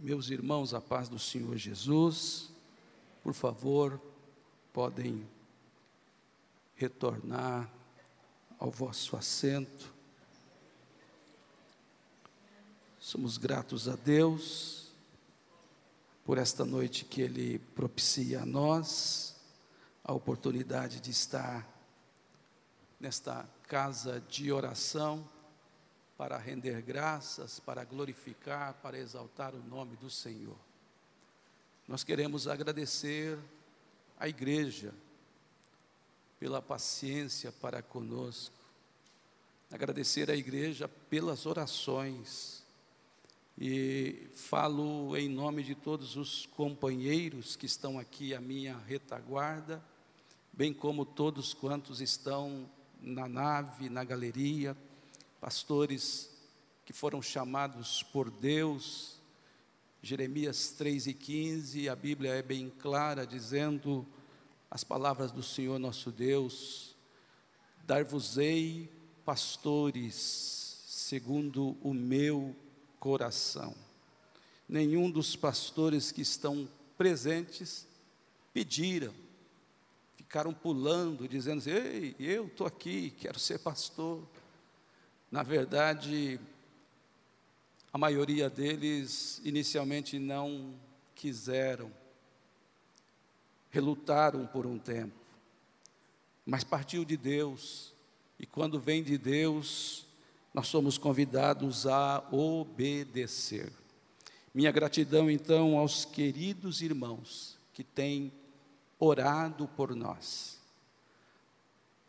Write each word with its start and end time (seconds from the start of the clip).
Meus 0.00 0.30
irmãos, 0.30 0.74
a 0.74 0.80
paz 0.80 1.08
do 1.08 1.18
Senhor 1.18 1.56
Jesus, 1.56 2.52
por 3.20 3.34
favor, 3.34 4.00
podem 4.72 5.28
retornar 6.76 7.68
ao 8.60 8.70
vosso 8.70 9.16
assento. 9.16 9.92
Somos 13.00 13.38
gratos 13.38 13.88
a 13.88 13.96
Deus 13.96 14.92
por 16.24 16.38
esta 16.38 16.64
noite 16.64 17.04
que 17.04 17.20
Ele 17.20 17.58
propicia 17.58 18.42
a 18.42 18.46
nós 18.46 19.34
a 20.04 20.12
oportunidade 20.12 21.00
de 21.00 21.10
estar 21.10 21.68
nesta 23.00 23.44
casa 23.66 24.22
de 24.28 24.52
oração 24.52 25.28
para 26.18 26.36
render 26.36 26.82
graças, 26.82 27.60
para 27.60 27.84
glorificar, 27.84 28.74
para 28.82 28.98
exaltar 28.98 29.54
o 29.54 29.62
nome 29.62 29.94
do 29.96 30.10
Senhor. 30.10 30.58
Nós 31.86 32.02
queremos 32.02 32.48
agradecer 32.48 33.38
à 34.18 34.28
igreja 34.28 34.92
pela 36.40 36.60
paciência 36.60 37.52
para 37.52 37.80
conosco, 37.82 38.58
agradecer 39.70 40.28
à 40.28 40.34
igreja 40.34 40.88
pelas 40.88 41.46
orações, 41.46 42.64
e 43.56 44.28
falo 44.34 45.16
em 45.16 45.28
nome 45.28 45.62
de 45.62 45.76
todos 45.76 46.16
os 46.16 46.46
companheiros 46.46 47.54
que 47.54 47.66
estão 47.66 47.96
aqui 47.96 48.34
à 48.34 48.40
minha 48.40 48.76
retaguarda, 48.76 49.80
bem 50.52 50.74
como 50.74 51.04
todos 51.04 51.54
quantos 51.54 52.00
estão 52.00 52.68
na 53.00 53.28
nave, 53.28 53.88
na 53.88 54.02
galeria, 54.02 54.76
pastores 55.40 56.30
que 56.84 56.92
foram 56.92 57.20
chamados 57.20 58.02
por 58.02 58.30
Deus. 58.30 59.16
Jeremias 60.02 60.70
3 60.70 61.08
e 61.08 61.14
15, 61.14 61.88
a 61.88 61.96
Bíblia 61.96 62.32
é 62.32 62.42
bem 62.42 62.70
clara, 62.70 63.26
dizendo 63.26 64.06
as 64.70 64.84
palavras 64.84 65.32
do 65.32 65.42
Senhor 65.42 65.78
nosso 65.78 66.10
Deus: 66.10 66.94
Dar-vos-ei 67.84 68.90
pastores 69.24 70.14
segundo 70.86 71.76
o 71.82 71.92
meu 71.94 72.54
coração. 73.00 73.74
Nenhum 74.68 75.10
dos 75.10 75.34
pastores 75.34 76.12
que 76.12 76.20
estão 76.20 76.68
presentes 76.96 77.86
pediram, 78.52 79.14
ficaram 80.16 80.52
pulando, 80.52 81.26
dizendo: 81.28 81.58
assim, 81.58 81.70
Ei, 81.70 82.16
eu 82.18 82.46
estou 82.46 82.66
aqui, 82.66 83.10
quero 83.18 83.38
ser 83.38 83.58
pastor. 83.58 84.22
Na 85.30 85.42
verdade, 85.42 86.40
a 87.92 87.98
maioria 87.98 88.48
deles 88.48 89.42
inicialmente 89.44 90.18
não 90.18 90.74
quiseram, 91.14 91.92
relutaram 93.70 94.46
por 94.46 94.64
um 94.64 94.78
tempo, 94.78 95.14
mas 96.46 96.64
partiu 96.64 97.04
de 97.04 97.16
Deus, 97.16 97.92
e 98.38 98.46
quando 98.46 98.80
vem 98.80 99.02
de 99.02 99.18
Deus, 99.18 100.06
nós 100.54 100.68
somos 100.68 100.96
convidados 100.96 101.86
a 101.86 102.26
obedecer. 102.30 103.70
Minha 104.54 104.72
gratidão 104.72 105.30
então 105.30 105.76
aos 105.76 106.06
queridos 106.06 106.80
irmãos 106.80 107.58
que 107.74 107.84
têm 107.84 108.32
orado 108.98 109.68
por 109.68 109.94
nós. 109.94 110.58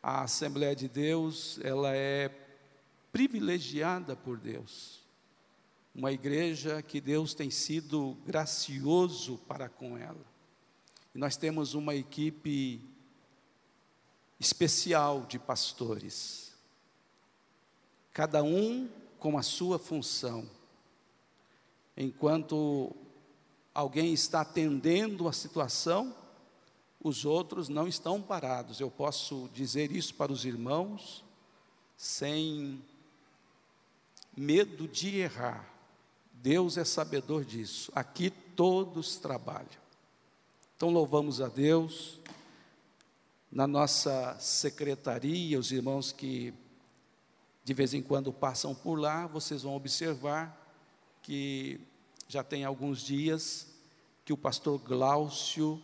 A 0.02 0.24
Assembleia 0.24 0.76
de 0.76 0.88
Deus, 0.88 1.60
ela 1.62 1.94
é 1.94 2.49
privilegiada 3.12 4.16
por 4.16 4.38
Deus. 4.38 5.00
Uma 5.94 6.12
igreja 6.12 6.82
que 6.82 7.02
Deus 7.02 7.34
tem 7.34 7.50
sido 7.50 8.18
gracioso 8.26 9.38
para 9.48 9.68
com 9.68 9.98
ela. 9.98 10.26
E 11.14 11.18
nós 11.18 11.36
temos 11.36 11.74
uma 11.74 11.96
equipe 11.96 12.82
especial 14.40 15.26
de 15.26 15.38
pastores, 15.38 16.54
cada 18.14 18.42
um 18.42 18.90
com 19.18 19.38
a 19.38 19.44
sua 19.44 19.78
função. 19.78 20.50
Enquanto 21.98 22.96
alguém 23.74 24.14
está 24.14 24.42
atendendo 24.42 25.28
a 25.28 25.34
situação, 25.34 26.16
os 27.04 27.26
outros 27.26 27.68
não 27.68 27.88
estão 27.88 28.22
parados. 28.22 28.80
Eu 28.80 28.90
posso 28.90 29.50
dizer 29.54 29.92
isso 29.92 30.14
para 30.16 30.32
os 30.32 30.46
irmãos 30.46 31.24
sem 31.98 32.82
medo 34.40 34.88
de 34.88 35.18
errar. 35.18 35.70
Deus 36.32 36.78
é 36.78 36.86
sabedor 36.86 37.44
disso. 37.44 37.92
Aqui 37.94 38.30
todos 38.30 39.18
trabalham. 39.18 39.68
Então 40.78 40.90
louvamos 40.90 41.42
a 41.42 41.50
Deus. 41.50 42.22
Na 43.52 43.68
nossa 43.68 44.38
secretaria, 44.40 45.60
os 45.60 45.74
irmãos 45.74 46.14
que 46.14 46.54
de 47.66 47.74
vez 47.74 47.94
em 47.94 48.02
quando 48.02 48.32
passam 48.32 48.74
por 48.74 48.98
lá, 48.98 49.28
vocês 49.28 49.64
vão 49.64 49.76
observar 49.76 50.58
que 51.22 51.82
já 52.30 52.42
tem 52.42 52.64
alguns 52.64 53.02
dias 53.02 53.68
que 54.24 54.32
o 54.32 54.38
pastor 54.38 54.80
Glaucio 54.80 55.84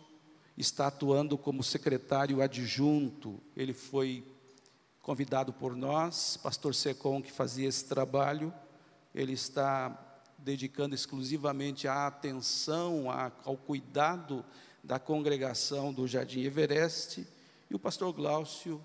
está 0.56 0.86
atuando 0.86 1.36
como 1.36 1.62
secretário 1.62 2.40
adjunto. 2.40 3.38
Ele 3.54 3.74
foi 3.74 4.24
convidado 5.06 5.52
por 5.52 5.76
nós, 5.76 6.36
pastor 6.36 6.74
Secom, 6.74 7.22
que 7.22 7.30
fazia 7.30 7.68
esse 7.68 7.84
trabalho, 7.84 8.52
ele 9.14 9.34
está 9.34 9.96
dedicando 10.36 10.96
exclusivamente 10.96 11.86
a 11.86 12.08
atenção, 12.08 13.08
a, 13.08 13.30
ao 13.44 13.56
cuidado 13.56 14.44
da 14.82 14.98
congregação 14.98 15.92
do 15.92 16.08
Jardim 16.08 16.40
Everest, 16.40 17.24
e 17.70 17.74
o 17.76 17.78
pastor 17.78 18.12
Glaucio 18.12 18.84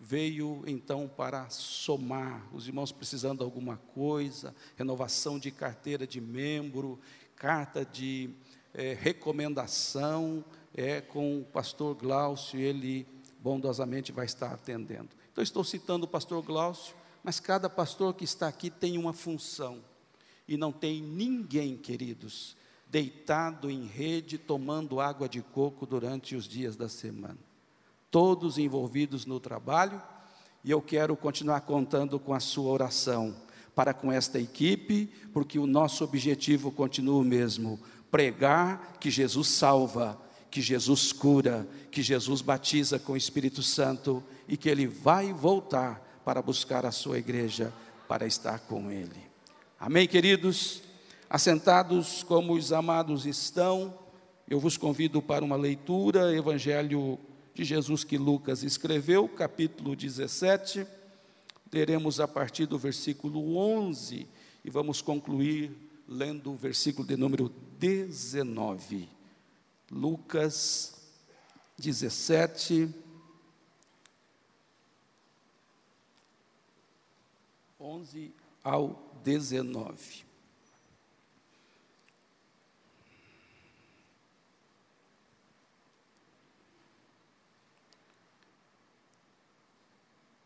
veio 0.00 0.64
então 0.66 1.06
para 1.06 1.50
somar, 1.50 2.48
os 2.50 2.66
irmãos 2.66 2.90
precisando 2.90 3.40
de 3.40 3.44
alguma 3.44 3.76
coisa, 3.76 4.54
renovação 4.74 5.38
de 5.38 5.50
carteira 5.50 6.06
de 6.06 6.18
membro, 6.18 6.98
carta 7.36 7.84
de 7.84 8.30
é, 8.72 8.96
recomendação, 8.98 10.42
é 10.74 11.02
com 11.02 11.40
o 11.40 11.44
pastor 11.44 11.94
Glaucio, 11.94 12.58
ele 12.58 13.06
bondosamente 13.38 14.12
vai 14.12 14.24
estar 14.24 14.50
atendendo. 14.50 15.17
Então, 15.38 15.44
estou 15.44 15.62
citando 15.62 16.04
o 16.04 16.08
pastor 16.08 16.42
Glaucio, 16.42 16.96
mas 17.22 17.38
cada 17.38 17.70
pastor 17.70 18.12
que 18.12 18.24
está 18.24 18.48
aqui 18.48 18.68
tem 18.68 18.98
uma 18.98 19.12
função. 19.12 19.78
E 20.48 20.56
não 20.56 20.72
tem 20.72 21.00
ninguém, 21.00 21.76
queridos, 21.76 22.56
deitado 22.90 23.70
em 23.70 23.86
rede 23.86 24.36
tomando 24.36 24.98
água 24.98 25.28
de 25.28 25.40
coco 25.40 25.86
durante 25.86 26.34
os 26.34 26.48
dias 26.48 26.74
da 26.74 26.88
semana. 26.88 27.38
Todos 28.10 28.58
envolvidos 28.58 29.26
no 29.26 29.38
trabalho, 29.38 30.02
e 30.64 30.72
eu 30.72 30.82
quero 30.82 31.16
continuar 31.16 31.60
contando 31.60 32.18
com 32.18 32.34
a 32.34 32.40
sua 32.40 32.72
oração 32.72 33.36
para 33.76 33.94
com 33.94 34.10
esta 34.10 34.40
equipe, 34.40 35.06
porque 35.32 35.56
o 35.56 35.68
nosso 35.68 36.02
objetivo 36.02 36.72
continua 36.72 37.20
o 37.20 37.24
mesmo: 37.24 37.78
pregar 38.10 38.94
que 38.98 39.08
Jesus 39.08 39.46
salva, 39.46 40.20
que 40.50 40.60
Jesus 40.62 41.12
cura, 41.12 41.68
que 41.90 42.02
Jesus 42.02 42.40
batiza 42.40 42.98
com 42.98 43.12
o 43.12 43.16
Espírito 43.16 43.62
Santo 43.62 44.22
e 44.46 44.56
que 44.56 44.68
ele 44.68 44.86
vai 44.86 45.32
voltar 45.32 46.20
para 46.24 46.42
buscar 46.42 46.86
a 46.86 46.92
sua 46.92 47.18
igreja 47.18 47.72
para 48.06 48.26
estar 48.26 48.60
com 48.60 48.90
ele. 48.90 49.28
Amém, 49.78 50.08
queridos? 50.08 50.82
Assentados 51.28 52.22
como 52.22 52.54
os 52.54 52.72
amados 52.72 53.26
estão, 53.26 53.98
eu 54.48 54.58
vos 54.58 54.78
convido 54.78 55.20
para 55.20 55.44
uma 55.44 55.56
leitura, 55.56 56.34
Evangelho 56.34 57.18
de 57.54 57.64
Jesus 57.64 58.04
que 58.04 58.16
Lucas 58.16 58.62
escreveu, 58.62 59.28
capítulo 59.28 59.94
17. 59.94 60.86
Teremos 61.70 62.18
a 62.18 62.26
partir 62.26 62.64
do 62.64 62.78
versículo 62.78 63.56
11 63.56 64.26
e 64.64 64.70
vamos 64.70 65.02
concluir 65.02 65.70
lendo 66.08 66.52
o 66.52 66.56
versículo 66.56 67.06
de 67.06 67.16
número 67.16 67.52
19. 67.78 69.17
Lucas 69.90 70.94
17, 71.78 72.94
11 77.80 78.34
ao 78.62 79.12
19. 79.24 80.26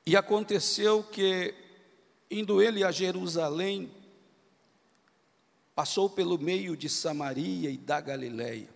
E 0.05 0.17
aconteceu 0.17 1.03
que, 1.05 1.55
indo 2.31 2.61
ele 2.61 2.85
a 2.85 2.91
Jerusalém, 2.91 3.91
passou 5.75 6.11
pelo 6.11 6.39
meio 6.39 6.77
de 6.77 6.89
Samaria 6.89 7.71
e 7.71 7.79
da 7.79 8.01
Galiléia. 8.01 8.72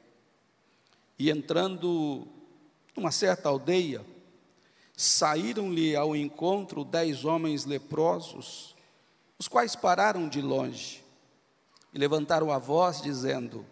E 1.18 1.30
entrando 1.30 2.26
numa 2.96 3.10
certa 3.10 3.48
aldeia, 3.48 4.04
saíram-lhe 4.96 5.94
ao 5.94 6.16
encontro 6.16 6.84
dez 6.84 7.24
homens 7.24 7.64
leprosos, 7.64 8.74
os 9.38 9.48
quais 9.48 9.76
pararam 9.76 10.28
de 10.28 10.40
longe 10.40 11.04
e 11.92 11.98
levantaram 11.98 12.50
a 12.50 12.58
voz, 12.58 13.00
dizendo: 13.00 13.64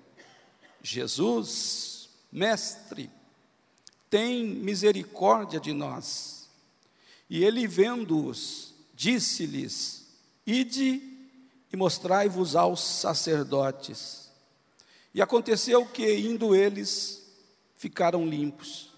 Jesus, 0.82 2.08
mestre, 2.30 3.10
tem 4.08 4.46
misericórdia 4.46 5.60
de 5.60 5.72
nós. 5.72 6.48
E 7.28 7.44
ele, 7.44 7.66
vendo-os, 7.66 8.74
disse-lhes: 8.94 10.06
Ide 10.46 11.02
e 11.72 11.76
mostrai-vos 11.76 12.54
aos 12.54 12.80
sacerdotes. 12.80 14.30
E 15.12 15.20
aconteceu 15.22 15.86
que, 15.86 16.18
indo 16.20 16.54
eles, 16.54 17.23
ficaram 17.84 18.26
limpos. 18.26 18.94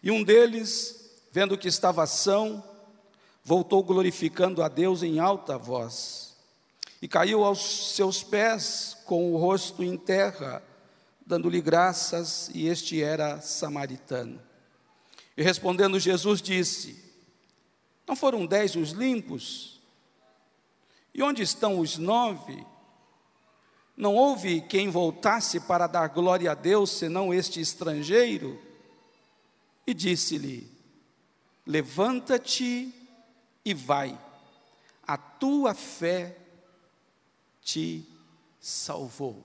E 0.00 0.08
um 0.08 0.22
deles, 0.22 1.10
vendo 1.32 1.58
que 1.58 1.66
estava 1.66 2.06
são, 2.06 2.62
voltou 3.42 3.82
glorificando 3.82 4.62
a 4.62 4.68
Deus 4.68 5.02
em 5.02 5.18
alta 5.18 5.58
voz. 5.58 6.36
E 7.02 7.08
caiu 7.08 7.42
aos 7.42 7.96
seus 7.96 8.22
pés 8.22 8.96
com 9.04 9.32
o 9.32 9.36
rosto 9.36 9.82
em 9.82 9.96
terra, 9.96 10.62
dando-lhe 11.26 11.60
graças, 11.60 12.52
e 12.54 12.68
este 12.68 13.02
era 13.02 13.40
samaritano. 13.40 14.40
E 15.36 15.42
respondendo 15.42 15.98
Jesus 15.98 16.40
disse: 16.40 16.96
Não 18.06 18.14
foram 18.14 18.46
dez 18.46 18.76
os 18.76 18.90
limpos? 18.90 19.80
E 21.12 21.20
onde 21.20 21.42
estão 21.42 21.80
os 21.80 21.98
nove? 21.98 22.64
Não 23.96 24.14
houve 24.14 24.60
quem 24.60 24.90
voltasse 24.90 25.60
para 25.60 25.86
dar 25.86 26.08
glória 26.08 26.50
a 26.50 26.54
Deus, 26.54 26.90
senão 26.90 27.32
este 27.32 27.60
estrangeiro? 27.60 28.60
E 29.86 29.94
disse-lhe: 29.94 30.68
Levanta-te 31.66 32.92
e 33.64 33.72
vai, 33.72 34.18
a 35.06 35.16
tua 35.16 35.74
fé 35.74 36.36
te 37.62 38.04
salvou. 38.60 39.42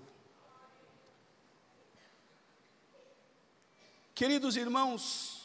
Queridos 4.15 4.57
irmãos, 4.57 5.39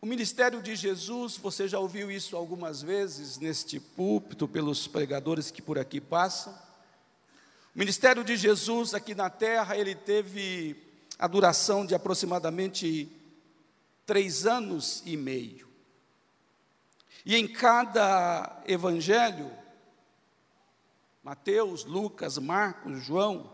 o 0.00 0.06
ministério 0.06 0.62
de 0.62 0.76
Jesus, 0.76 1.36
você 1.36 1.66
já 1.66 1.78
ouviu 1.78 2.10
isso 2.10 2.36
algumas 2.36 2.80
vezes 2.80 3.36
neste 3.36 3.80
púlpito, 3.80 4.46
pelos 4.46 4.86
pregadores 4.86 5.50
que 5.50 5.60
por 5.60 5.78
aqui 5.78 6.00
passam. 6.00 6.63
O 7.74 7.78
ministério 7.78 8.22
de 8.22 8.36
Jesus 8.36 8.94
aqui 8.94 9.16
na 9.16 9.28
terra, 9.28 9.76
ele 9.76 9.96
teve 9.96 10.76
a 11.18 11.26
duração 11.26 11.84
de 11.84 11.92
aproximadamente 11.92 13.10
três 14.06 14.46
anos 14.46 15.02
e 15.04 15.16
meio. 15.16 15.68
E 17.26 17.34
em 17.34 17.48
cada 17.48 18.62
evangelho, 18.66 19.50
Mateus, 21.22 21.84
Lucas, 21.84 22.38
Marcos, 22.38 23.02
João, 23.02 23.50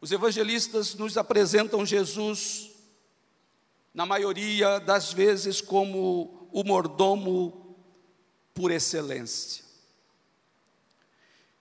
os 0.00 0.12
evangelistas 0.12 0.94
nos 0.94 1.16
apresentam 1.16 1.84
Jesus, 1.84 2.70
na 3.92 4.06
maioria 4.06 4.78
das 4.78 5.12
vezes, 5.12 5.60
como 5.60 6.48
o 6.52 6.62
mordomo 6.62 7.76
por 8.54 8.70
excelência. 8.70 9.69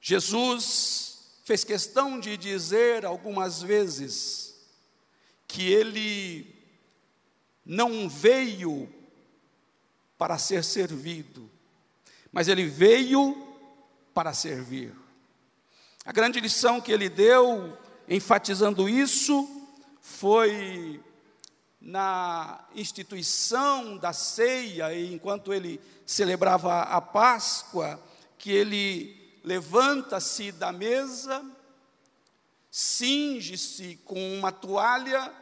Jesus 0.02 1.40
fez 1.44 1.64
questão 1.64 2.20
de 2.20 2.38
dizer 2.38 3.06
algumas 3.06 3.62
vezes 3.62 4.56
que 5.48 5.72
ele 5.72 6.56
não 7.66 8.08
veio 8.08 8.88
para 10.18 10.38
ser 10.38 10.64
servido, 10.64 11.50
mas 12.32 12.48
ele 12.48 12.66
veio 12.66 13.48
para 14.14 14.34
servir. 14.34 14.94
A 16.06 16.12
grande 16.12 16.40
lição 16.40 16.80
que 16.80 16.92
ele 16.92 17.10
deu, 17.10 17.78
enfatizando 18.08 18.88
isso, 18.88 19.48
foi 20.02 21.04
na 21.82 22.66
instituição 22.76 23.98
da 23.98 24.12
ceia, 24.14 24.94
enquanto 25.00 25.54
ele 25.54 25.80
celebrava 26.06 26.82
a 26.82 27.00
Páscoa, 27.02 28.00
que 28.38 28.52
ele 28.52 29.19
levanta-se 29.44 30.52
da 30.52 30.72
mesa, 30.72 31.46
cinge-se 32.72 34.00
com 34.06 34.38
uma 34.38 34.52
toalha, 34.52 35.34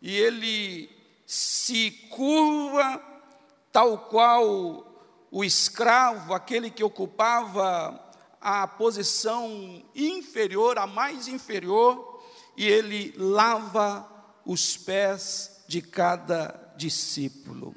e 0.00 0.16
ele 0.16 0.90
se 1.26 1.90
curva 2.10 3.02
tal 3.70 3.98
qual 4.08 4.86
o 5.30 5.44
escravo, 5.44 6.34
aquele 6.34 6.70
que 6.70 6.82
ocupava 6.82 8.08
a 8.40 8.66
posição 8.66 9.82
inferior, 9.94 10.78
a 10.78 10.86
mais 10.86 11.28
inferior, 11.28 12.20
e 12.56 12.66
ele 12.66 13.14
lava 13.16 14.08
os 14.44 14.76
pés 14.76 15.62
de 15.68 15.80
cada 15.80 16.72
discípulo. 16.76 17.74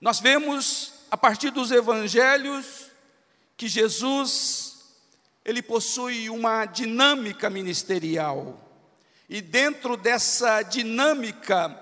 Nós 0.00 0.20
vemos 0.20 0.92
a 1.10 1.16
partir 1.16 1.50
dos 1.50 1.70
evangelhos 1.70 2.85
que 3.56 3.68
Jesus 3.68 4.76
ele 5.44 5.62
possui 5.62 6.28
uma 6.28 6.66
dinâmica 6.66 7.48
ministerial. 7.48 8.62
E 9.28 9.40
dentro 9.40 9.96
dessa 9.96 10.62
dinâmica, 10.62 11.78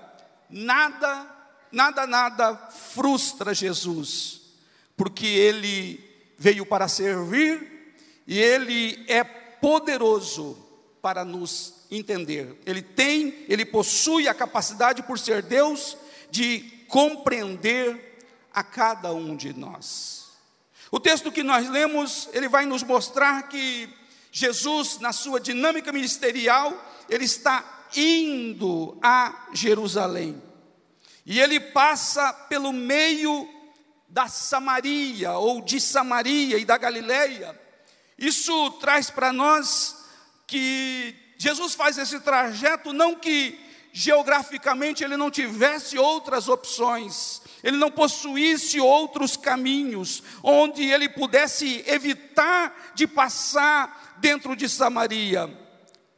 nada 0.49 1.35
nada, 1.75 2.07
nada 2.07 2.55
frustra 2.55 3.53
Jesus, 3.53 4.41
porque 4.95 5.25
ele 5.25 5.99
veio 6.37 6.65
para 6.65 6.87
servir 6.87 7.93
e 8.25 8.39
ele 8.39 9.03
é 9.09 9.25
poderoso 9.25 10.57
para 11.01 11.25
nos 11.25 11.85
entender. 11.91 12.61
Ele 12.65 12.81
tem, 12.81 13.45
ele 13.49 13.65
possui 13.65 14.27
a 14.27 14.33
capacidade, 14.33 15.03
por 15.03 15.19
ser 15.19 15.41
Deus, 15.41 15.97
de 16.31 16.59
compreender 16.87 18.19
a 18.53 18.63
cada 18.63 19.13
um 19.13 19.35
de 19.35 19.53
nós. 19.53 20.24
O 20.91 20.99
texto 20.99 21.31
que 21.31 21.43
nós 21.43 21.69
lemos, 21.69 22.29
ele 22.33 22.47
vai 22.47 22.65
nos 22.65 22.83
mostrar 22.83 23.43
que 23.43 23.89
Jesus, 24.31 24.99
na 24.99 25.11
sua 25.11 25.39
dinâmica 25.39 25.91
ministerial, 25.91 26.73
ele 27.09 27.25
está 27.25 27.87
indo 27.95 28.97
a 29.01 29.47
Jerusalém. 29.53 30.41
E 31.25 31.39
ele 31.39 31.59
passa 31.59 32.31
pelo 32.33 32.71
meio 32.71 33.49
da 34.07 34.27
Samaria, 34.27 35.33
ou 35.33 35.61
de 35.61 35.79
Samaria 35.79 36.57
e 36.57 36.65
da 36.65 36.77
Galileia. 36.77 37.59
Isso 38.17 38.71
traz 38.79 39.09
para 39.09 39.33
nós 39.33 40.05
que 40.47 41.15
Jesus 41.37 41.73
faz 41.73 41.97
esse 41.97 42.19
trajeto 42.19 42.93
não 42.93 43.15
que 43.15 43.59
geograficamente 43.91 45.03
ele 45.03 45.17
não 45.17 45.31
tivesse 45.31 45.97
outras 45.97 46.47
opções, 46.47 47.41
ele 47.65 47.77
não 47.77 47.89
possuísse 47.89 48.79
outros 48.79 49.35
caminhos 49.35 50.21
onde 50.43 50.83
ele 50.83 51.09
pudesse 51.09 51.83
evitar 51.87 52.93
de 52.93 53.07
passar 53.07 54.15
dentro 54.19 54.55
de 54.55 54.69
Samaria, 54.69 55.51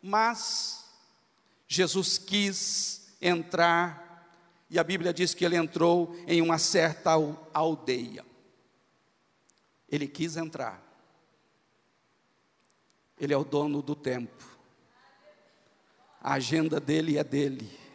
mas 0.03 0.83
Jesus 1.65 2.17
quis 2.17 3.15
entrar 3.21 4.05
e 4.69 4.77
a 4.77 4.83
Bíblia 4.83 5.13
diz 5.13 5.33
que 5.33 5.45
ele 5.45 5.55
entrou 5.55 6.13
em 6.27 6.41
uma 6.41 6.57
certa 6.57 7.11
aldeia. 7.53 8.25
Ele 9.87 10.05
quis 10.05 10.35
entrar. 10.35 10.83
Ele 13.17 13.33
é 13.33 13.37
o 13.37 13.45
dono 13.45 13.81
do 13.81 13.95
tempo. 13.95 14.45
A 16.21 16.33
agenda 16.33 16.77
dele 16.77 17.17
é 17.17 17.23
dele. 17.23 17.86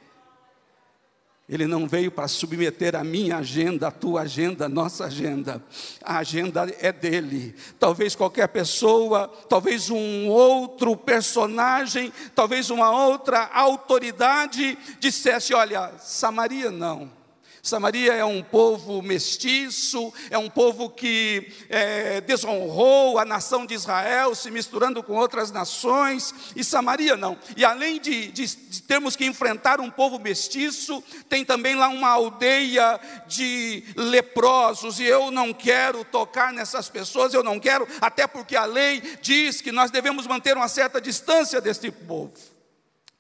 Ele 1.53 1.67
não 1.67 1.87
veio 1.87 2.11
para 2.11 2.27
submeter 2.27 2.97
a 2.97 3.05
minha 3.05 3.37
agenda, 3.37 3.89
a 3.89 3.91
tua 3.91 4.23
agenda, 4.23 4.65
a 4.65 4.69
nossa 4.71 5.05
agenda. 5.05 5.63
A 6.03 6.17
agenda 6.17 6.75
é 6.81 6.91
dele. 6.91 7.55
Talvez 7.79 8.17
qualquer 8.17 8.49
pessoa, 8.49 9.29
talvez 9.51 9.91
um 9.91 10.29
outro 10.29 10.97
personagem, 10.97 12.11
talvez 12.35 12.71
uma 12.71 12.91
outra 12.91 13.51
autoridade 13.53 14.79
dissesse: 14.99 15.53
olha, 15.53 15.93
Samaria 15.99 16.71
não. 16.71 17.22
Samaria 17.65 18.13
é 18.13 18.25
um 18.25 18.43
povo 18.43 19.01
mestiço, 19.01 20.13
é 20.31 20.37
um 20.37 20.51
povo 20.51 20.91
que 20.91 21.47
é, 21.69 22.21
desonrou 22.21 23.21
a 23.21 23.25
nação 23.25 23.65
de 23.65 23.73
Israel, 23.73 24.35
se 24.35 24.51
misturando 24.51 25.01
com 25.01 25.13
outras 25.13 25.53
nações, 25.53 26.35
e 26.57 26.65
Samaria 26.65 27.17
não. 27.17 27.39
E 27.57 27.65
além 27.65 28.01
de, 28.01 28.33
de, 28.33 28.47
de 28.47 28.83
termos 28.83 29.15
que 29.15 29.25
enfrentar 29.25 29.81
um 29.81 29.89
povo 29.89 30.19
mestiço, 30.19 31.05
tem 31.29 31.45
também 31.45 31.77
lá 31.77 31.89
uma 31.89 32.09
aldeia 32.09 32.99
de 33.29 33.85
leprosos, 33.95 34.99
e 34.99 35.05
eu 35.05 35.31
não 35.31 35.55
quero 35.55 36.05
tocar 36.05 36.53
nessas 36.53 36.89
pessoas, 36.89 37.33
eu 37.33 37.45
não 37.45 37.61
quero, 37.61 37.87
até 38.01 38.27
porque 38.27 38.57
a 38.57 38.65
lei 38.65 39.01
diz 39.23 39.61
que 39.61 39.71
nós 39.71 39.93
devemos 39.93 40.27
manter 40.27 40.57
uma 40.57 40.67
certa 40.67 41.01
distância 41.01 41.61
deste 41.61 41.93
povo. 41.93 42.35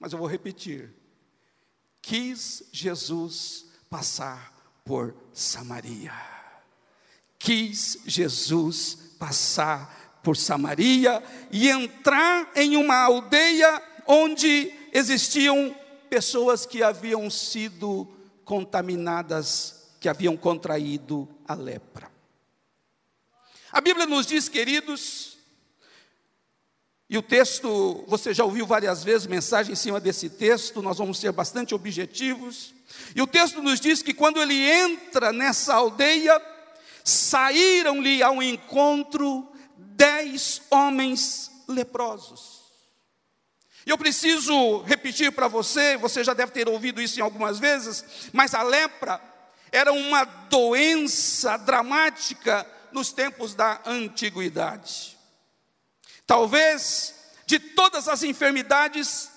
Mas 0.00 0.12
eu 0.12 0.18
vou 0.18 0.26
repetir: 0.26 0.92
quis 2.02 2.64
Jesus 2.72 3.70
passar 3.92 4.50
por 4.86 5.14
Samaria. 5.34 6.14
Quis 7.38 7.98
Jesus 8.06 8.96
passar 9.18 10.20
por 10.22 10.34
Samaria 10.34 11.22
e 11.50 11.68
entrar 11.68 12.50
em 12.56 12.74
uma 12.78 12.96
aldeia 12.96 13.82
onde 14.06 14.72
existiam 14.94 15.76
pessoas 16.08 16.64
que 16.64 16.82
haviam 16.82 17.28
sido 17.28 18.08
contaminadas, 18.46 19.90
que 20.00 20.08
haviam 20.08 20.38
contraído 20.38 21.28
a 21.46 21.52
lepra. 21.52 22.10
A 23.70 23.80
Bíblia 23.82 24.06
nos 24.06 24.26
diz, 24.26 24.48
queridos, 24.48 25.31
e 27.12 27.18
o 27.18 27.20
texto, 27.20 28.06
você 28.08 28.32
já 28.32 28.42
ouviu 28.42 28.66
várias 28.66 29.04
vezes 29.04 29.26
mensagem 29.26 29.74
em 29.74 29.76
cima 29.76 30.00
desse 30.00 30.30
texto, 30.30 30.80
nós 30.80 30.96
vamos 30.96 31.18
ser 31.18 31.30
bastante 31.30 31.74
objetivos. 31.74 32.72
E 33.14 33.20
o 33.20 33.26
texto 33.26 33.62
nos 33.62 33.78
diz 33.78 34.02
que 34.02 34.14
quando 34.14 34.40
ele 34.40 34.54
entra 34.54 35.30
nessa 35.30 35.74
aldeia, 35.74 36.40
saíram-lhe 37.04 38.22
ao 38.22 38.42
encontro 38.42 39.46
dez 39.76 40.62
homens 40.70 41.50
leprosos. 41.68 42.62
E 43.84 43.90
eu 43.90 43.98
preciso 43.98 44.80
repetir 44.80 45.32
para 45.32 45.48
você, 45.48 45.98
você 45.98 46.24
já 46.24 46.32
deve 46.32 46.52
ter 46.52 46.66
ouvido 46.66 46.98
isso 46.98 47.20
em 47.20 47.22
algumas 47.22 47.58
vezes, 47.58 48.30
mas 48.32 48.54
a 48.54 48.62
lepra 48.62 49.20
era 49.70 49.92
uma 49.92 50.24
doença 50.24 51.58
dramática 51.58 52.66
nos 52.90 53.12
tempos 53.12 53.54
da 53.54 53.82
antiguidade. 53.84 55.20
Talvez 56.26 57.14
de 57.46 57.58
todas 57.58 58.08
as 58.08 58.22
enfermidades, 58.22 59.30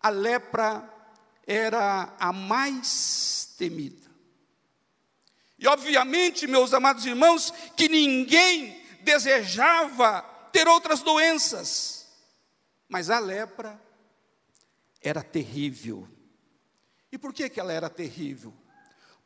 a 0.00 0.08
lepra 0.08 0.88
era 1.46 2.14
a 2.18 2.32
mais 2.32 3.54
temida. 3.56 4.10
E 5.58 5.66
obviamente, 5.66 6.46
meus 6.46 6.72
amados 6.72 7.04
irmãos, 7.04 7.52
que 7.76 7.88
ninguém 7.88 8.82
desejava 9.02 10.22
ter 10.52 10.66
outras 10.68 11.00
doenças, 11.00 12.06
mas 12.88 13.10
a 13.10 13.18
lepra 13.18 13.80
era 15.00 15.22
terrível. 15.22 16.08
E 17.12 17.18
por 17.18 17.32
que, 17.32 17.48
que 17.48 17.60
ela 17.60 17.72
era 17.72 17.90
terrível? 17.90 18.54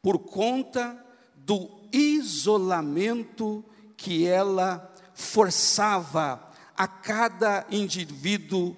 Por 0.00 0.18
conta 0.20 1.04
do 1.34 1.88
isolamento 1.92 3.64
que 3.96 4.26
ela 4.26 4.92
forçava 5.14 6.52
a 6.76 6.86
cada 6.86 7.66
indivíduo 7.70 8.76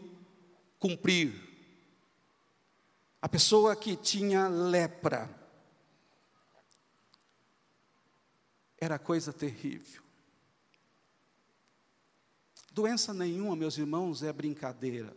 cumprir. 0.79 1.35
A 3.21 3.29
pessoa 3.29 3.75
que 3.75 3.97
tinha 3.97 4.49
lepra 4.49 5.29
era 8.79 8.99
coisa 8.99 9.33
terrível. 9.33 10.03
Doença 12.71 13.15
nenhuma, 13.15 13.57
meus 13.57 13.79
irmãos, 13.79 14.23
é 14.23 14.33
brincadeira. 14.33 15.17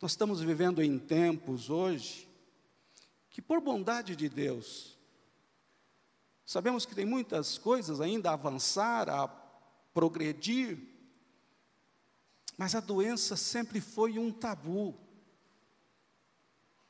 Nós 0.00 0.12
estamos 0.12 0.40
vivendo 0.40 0.82
em 0.82 0.98
tempos 0.98 1.68
hoje 1.68 2.26
que, 3.28 3.42
por 3.42 3.60
bondade 3.60 4.16
de 4.16 4.28
Deus, 4.28 4.98
Sabemos 6.50 6.84
que 6.84 6.96
tem 6.96 7.04
muitas 7.06 7.56
coisas 7.58 8.00
ainda 8.00 8.28
a 8.28 8.32
avançar, 8.32 9.08
a 9.08 9.28
progredir, 9.94 10.89
mas 12.60 12.74
a 12.74 12.80
doença 12.80 13.38
sempre 13.38 13.80
foi 13.80 14.18
um 14.18 14.30
tabu. 14.30 14.94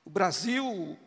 O 0.04 0.10
Brasil 0.10 0.98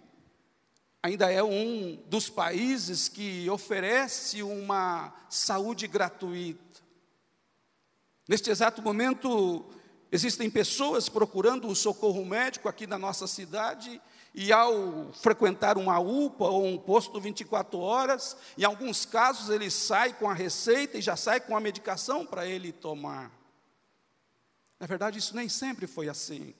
ainda 1.01 1.29
é 1.29 1.43
um 1.43 2.01
dos 2.08 2.29
países 2.29 3.10
que 3.10 3.50
oferece 3.50 4.41
uma 4.41 5.13
saúde 5.29 5.86
gratuita. 5.86 6.79
Neste 8.25 8.51
exato 8.51 8.82
momento, 8.82 9.65
existem 10.10 10.50
pessoas 10.50 11.10
procurando 11.10 11.67
o 11.67 11.75
socorro 11.75 12.24
médico 12.24 12.70
aqui 12.70 12.88
na 12.88 12.98
nossa 12.98 13.27
cidade 13.27 14.01
e 14.34 14.53
ao 14.53 15.12
frequentar 15.12 15.77
uma 15.77 16.00
UPA 16.00 16.46
ou 16.46 16.65
um 16.65 16.77
posto 16.77 17.20
24 17.20 17.77
horas, 17.79 18.38
em 18.58 18.63
alguns 18.63 19.05
casos 19.05 19.50
ele 19.50 19.70
sai 19.70 20.13
com 20.13 20.29
a 20.29 20.34
receita 20.34 20.98
e 20.98 21.01
já 21.01 21.17
sai 21.17 21.41
com 21.41 21.58
a 21.58 21.60
medicação 21.60 22.25
para 22.25 22.48
ele 22.48 22.72
tomar. 22.72 23.42
Na 24.83 24.87
verdade, 24.87 25.17
isso 25.17 25.33
nem 25.33 25.47
sempre 25.47 25.87
foi 25.87 26.09
assim. 26.09 26.53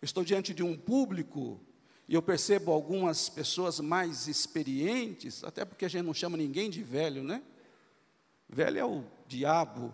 estou 0.00 0.22
diante 0.22 0.54
de 0.54 0.62
um 0.62 0.76
público 0.76 1.60
e 2.06 2.14
eu 2.14 2.22
percebo 2.22 2.70
algumas 2.70 3.28
pessoas 3.28 3.80
mais 3.80 4.28
experientes, 4.28 5.42
até 5.42 5.64
porque 5.64 5.84
a 5.84 5.88
gente 5.88 6.04
não 6.04 6.14
chama 6.14 6.36
ninguém 6.36 6.70
de 6.70 6.80
velho, 6.80 7.24
né? 7.24 7.42
Velho 8.48 8.78
é 8.78 8.84
o 8.84 9.02
diabo. 9.26 9.92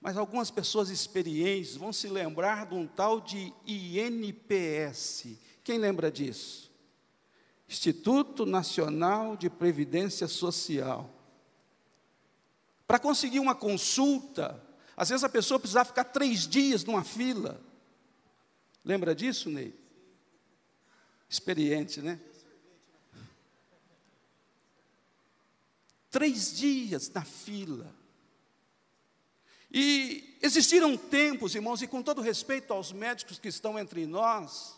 Mas 0.00 0.16
algumas 0.16 0.50
pessoas 0.50 0.88
experientes 0.88 1.76
vão 1.76 1.92
se 1.92 2.08
lembrar 2.08 2.64
de 2.64 2.74
um 2.74 2.86
tal 2.86 3.20
de 3.20 3.52
INPS, 3.66 5.36
quem 5.62 5.76
lembra 5.76 6.10
disso? 6.10 6.72
Instituto 7.68 8.46
Nacional 8.46 9.36
de 9.36 9.50
Previdência 9.50 10.26
Social. 10.26 11.10
Para 12.86 12.98
conseguir 12.98 13.40
uma 13.40 13.54
consulta, 13.54 14.66
às 14.98 15.10
vezes 15.10 15.22
a 15.22 15.28
pessoa 15.28 15.60
precisava 15.60 15.88
ficar 15.88 16.02
três 16.02 16.44
dias 16.44 16.84
numa 16.84 17.04
fila. 17.04 17.60
Lembra 18.84 19.14
disso, 19.14 19.48
Ney? 19.48 19.72
Experiente, 21.28 22.02
né? 22.02 22.18
Três 26.10 26.58
dias 26.58 27.08
na 27.10 27.24
fila. 27.24 27.94
E 29.70 30.36
existiram 30.42 30.96
tempos, 30.96 31.54
irmãos, 31.54 31.80
e 31.80 31.86
com 31.86 32.02
todo 32.02 32.20
respeito 32.20 32.72
aos 32.72 32.90
médicos 32.90 33.38
que 33.38 33.46
estão 33.46 33.78
entre 33.78 34.04
nós, 34.04 34.76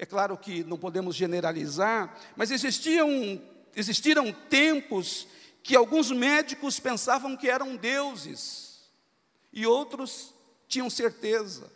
é 0.00 0.04
claro 0.04 0.36
que 0.36 0.64
não 0.64 0.76
podemos 0.76 1.14
generalizar, 1.14 2.18
mas 2.34 2.50
existiam, 2.50 3.40
existiram 3.76 4.32
tempos 4.32 5.28
que 5.66 5.74
alguns 5.74 6.12
médicos 6.12 6.78
pensavam 6.78 7.36
que 7.36 7.50
eram 7.50 7.74
deuses 7.74 8.88
e 9.52 9.66
outros 9.66 10.32
tinham 10.68 10.88
certeza. 10.88 11.68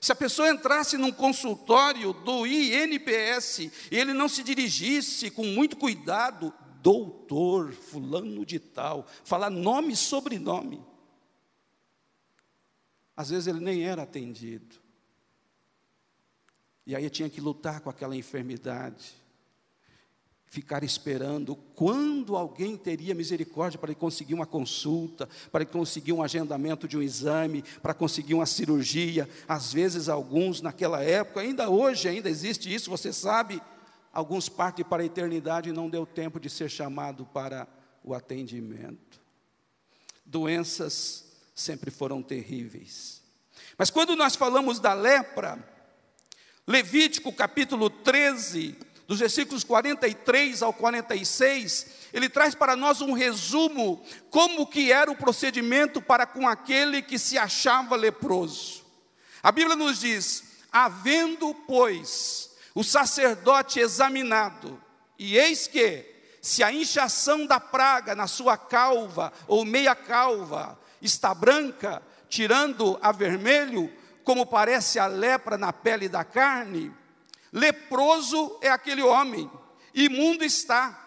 Se 0.00 0.10
a 0.10 0.16
pessoa 0.16 0.50
entrasse 0.50 0.98
num 0.98 1.12
consultório 1.12 2.12
do 2.12 2.44
INPS 2.44 3.58
e 3.60 3.70
ele 3.92 4.12
não 4.12 4.28
se 4.28 4.42
dirigisse 4.42 5.30
com 5.30 5.44
muito 5.44 5.76
cuidado, 5.76 6.52
doutor, 6.82 7.72
fulano 7.72 8.44
de 8.44 8.58
tal, 8.58 9.06
falar 9.22 9.48
nome 9.48 9.92
e 9.92 9.96
sobrenome, 9.96 10.84
às 13.16 13.30
vezes 13.30 13.46
ele 13.46 13.60
nem 13.60 13.84
era 13.84 14.02
atendido. 14.02 14.82
E 16.84 16.96
aí 16.96 17.08
tinha 17.08 17.30
que 17.30 17.40
lutar 17.40 17.80
com 17.82 17.88
aquela 17.88 18.16
enfermidade, 18.16 19.21
ficar 20.52 20.84
esperando 20.84 21.56
quando 21.74 22.36
alguém 22.36 22.76
teria 22.76 23.14
misericórdia 23.14 23.78
para 23.78 23.94
conseguir 23.94 24.34
uma 24.34 24.44
consulta, 24.44 25.26
para 25.50 25.64
conseguir 25.64 26.12
um 26.12 26.22
agendamento 26.22 26.86
de 26.86 26.94
um 26.94 27.00
exame, 27.00 27.64
para 27.82 27.94
conseguir 27.94 28.34
uma 28.34 28.44
cirurgia. 28.44 29.26
Às 29.48 29.72
vezes, 29.72 30.10
alguns 30.10 30.60
naquela 30.60 31.02
época, 31.02 31.40
ainda 31.40 31.70
hoje 31.70 32.06
ainda 32.06 32.28
existe 32.28 32.72
isso, 32.72 32.90
você 32.90 33.14
sabe, 33.14 33.62
alguns 34.12 34.50
partem 34.50 34.84
para 34.84 35.02
a 35.02 35.06
eternidade 35.06 35.70
e 35.70 35.72
não 35.72 35.88
deu 35.88 36.04
tempo 36.04 36.38
de 36.38 36.50
ser 36.50 36.68
chamado 36.68 37.24
para 37.24 37.66
o 38.04 38.12
atendimento. 38.12 39.22
Doenças 40.22 41.32
sempre 41.54 41.90
foram 41.90 42.22
terríveis. 42.22 43.22
Mas 43.78 43.88
quando 43.88 44.14
nós 44.14 44.36
falamos 44.36 44.78
da 44.78 44.92
lepra, 44.92 45.66
Levítico 46.66 47.32
capítulo 47.32 47.88
13, 47.88 48.76
dos 49.12 49.20
versículos 49.20 49.62
43 49.62 50.62
ao 50.62 50.72
46, 50.72 51.86
ele 52.14 52.30
traz 52.30 52.54
para 52.54 52.74
nós 52.74 53.02
um 53.02 53.12
resumo 53.12 54.02
como 54.30 54.66
que 54.66 54.90
era 54.90 55.10
o 55.10 55.16
procedimento 55.16 56.00
para 56.00 56.24
com 56.24 56.48
aquele 56.48 57.02
que 57.02 57.18
se 57.18 57.36
achava 57.36 57.94
leproso. 57.94 58.82
A 59.42 59.52
Bíblia 59.52 59.76
nos 59.76 60.00
diz: 60.00 60.44
havendo, 60.72 61.54
pois, 61.66 62.52
o 62.74 62.82
sacerdote 62.82 63.80
examinado, 63.80 64.82
e 65.18 65.36
eis 65.36 65.66
que, 65.66 66.06
se 66.40 66.62
a 66.62 66.72
inchação 66.72 67.44
da 67.44 67.60
praga 67.60 68.14
na 68.14 68.26
sua 68.26 68.56
calva 68.56 69.30
ou 69.46 69.62
meia 69.62 69.94
calva 69.94 70.80
está 71.02 71.34
branca, 71.34 72.02
tirando 72.30 72.98
a 73.02 73.12
vermelho, 73.12 73.92
como 74.24 74.46
parece 74.46 74.98
a 74.98 75.06
lepra 75.06 75.58
na 75.58 75.70
pele 75.70 76.08
da 76.08 76.24
carne, 76.24 76.90
leproso 77.52 78.58
é 78.60 78.68
aquele 78.68 79.02
homem, 79.02 79.50
imundo 79.94 80.44
está. 80.44 80.98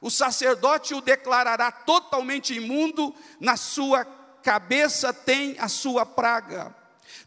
O 0.00 0.10
sacerdote 0.10 0.94
o 0.94 1.00
declarará 1.00 1.70
totalmente 1.70 2.54
imundo, 2.54 3.14
na 3.38 3.56
sua 3.56 4.04
cabeça 4.42 5.12
tem 5.12 5.56
a 5.58 5.68
sua 5.68 6.06
praga. 6.06 6.74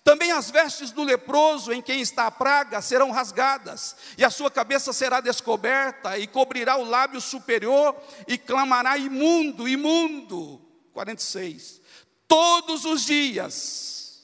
Também 0.03 0.31
as 0.31 0.51
vestes 0.51 0.91
do 0.91 1.03
leproso 1.03 1.71
em 1.71 1.81
quem 1.81 2.01
está 2.01 2.27
a 2.27 2.31
praga 2.31 2.81
serão 2.81 3.11
rasgadas, 3.11 3.95
e 4.17 4.25
a 4.25 4.29
sua 4.29 4.49
cabeça 4.51 4.91
será 4.91 5.21
descoberta, 5.21 6.17
e 6.17 6.27
cobrirá 6.27 6.75
o 6.77 6.83
lábio 6.83 7.21
superior, 7.21 7.95
e 8.27 8.37
clamará 8.37 8.97
imundo, 8.97 9.67
imundo. 9.67 10.59
46. 10.93 11.81
Todos 12.27 12.85
os 12.85 13.05
dias 13.05 14.23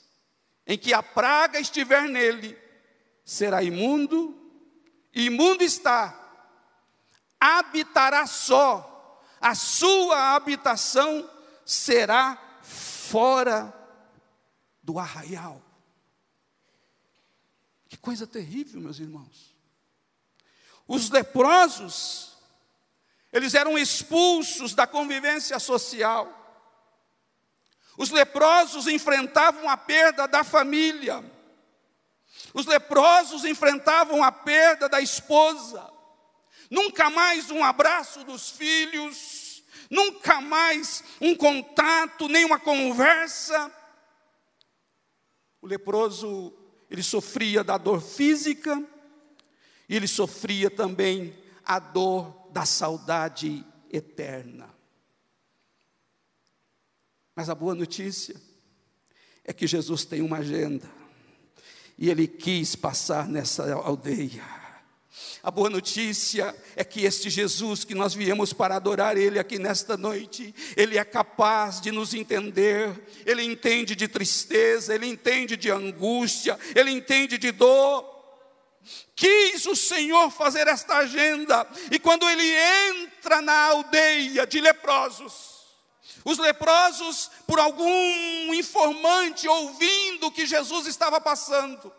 em 0.66 0.78
que 0.78 0.94
a 0.94 1.02
praga 1.02 1.60
estiver 1.60 2.04
nele, 2.04 2.58
será 3.24 3.64
imundo, 3.64 4.39
imundo 5.14 5.64
está, 5.64 6.18
habitará 7.40 8.26
só, 8.28 9.22
a 9.40 9.56
sua 9.56 10.36
habitação 10.36 11.30
será 11.66 12.38
fora 12.62 13.74
do 14.84 15.00
arraial. 15.00 15.62
Que 17.88 17.98
coisa 17.98 18.28
terrível, 18.28 18.82
meus 18.82 19.00
irmãos. 19.00 19.56
Os 20.88 21.10
leprosos, 21.10 22.38
eles 23.32 23.54
eram 23.54 23.78
expulsos 23.78 24.74
da 24.74 24.86
convivência 24.86 25.58
social. 25.60 26.36
Os 27.98 28.10
leprosos 28.12 28.88
enfrentavam 28.88 29.70
a 29.70 29.78
perda 29.78 30.28
da 30.28 30.44
família. 30.44 31.24
Os 32.54 32.66
leprosos 32.66 33.46
enfrentavam 33.46 34.24
a 34.24 34.32
perda 34.32 34.90
da 34.90 35.02
esposa. 35.02 35.92
Nunca 36.70 37.10
mais 37.10 37.50
um 37.50 37.64
abraço 37.64 38.24
dos 38.24 38.50
filhos, 38.50 39.64
nunca 39.90 40.40
mais 40.40 41.04
um 41.20 41.36
contato, 41.36 42.28
nem 42.28 42.46
uma 42.46 42.60
conversa. 42.60 43.72
O 45.62 45.68
leproso 45.68 46.54
ele 46.90 47.04
sofria 47.04 47.64
da 47.64 47.78
dor 47.78 48.02
física 48.02 48.84
e 49.88 49.96
ele 49.96 50.08
sofria 50.08 50.70
também 50.70 51.38
a 51.66 51.80
dor 51.80 52.50
da 52.52 52.66
saudade 52.66 53.66
eterna. 53.92 54.74
Mas 57.36 57.50
a 57.50 57.56
boa 57.56 57.76
notícia 57.76 58.40
é 59.44 59.54
que 59.54 59.68
Jesus 59.68 60.06
tem 60.06 60.22
uma 60.22 60.38
agenda 60.38 60.99
e 62.00 62.10
ele 62.10 62.26
quis 62.26 62.76
passar 62.76 63.28
nessa 63.28 63.74
aldeia. 63.74 64.58
A 65.44 65.52
boa 65.52 65.70
notícia 65.70 66.56
é 66.78 66.84
que 66.84 67.04
este 67.04 67.30
Jesus 67.30 67.84
que 67.84 67.94
nós 67.94 68.14
viemos 68.14 68.54
para 68.54 68.76
adorar 68.76 69.18
Ele 69.18 69.40
aqui 69.40 69.58
nesta 69.58 69.98
noite, 69.98 70.54
Ele 70.76 70.98
é 70.98 71.04
capaz 71.04 71.80
de 71.80 71.92
nos 71.92 72.14
entender, 72.14 72.90
Ele 73.26 73.44
entende 73.44 73.96
de 73.96 74.08
tristeza, 74.08 74.94
Ele 74.94 75.08
entende 75.08 75.58
de 75.58 75.72
angústia, 75.72 76.58
Ele 76.76 76.92
entende 76.92 77.38
de 77.38 77.52
dor. 77.52 78.18
Quis 79.16 79.66
o 79.66 79.76
Senhor 79.76 80.30
fazer 80.30 80.68
esta 80.68 80.98
agenda, 80.98 81.68
e 81.92 82.00
quando 82.00 82.30
Ele 82.30 82.54
entra 82.90 83.42
na 83.42 83.68
aldeia 83.68 84.46
de 84.46 84.60
leprosos, 84.60 85.49
os 86.30 86.38
leprosos, 86.38 87.30
por 87.46 87.60
algum 87.60 88.54
informante 88.54 89.48
ouvindo 89.48 90.32
que 90.32 90.46
Jesus 90.46 90.88
estava 90.88 91.20
passando, 91.20 91.92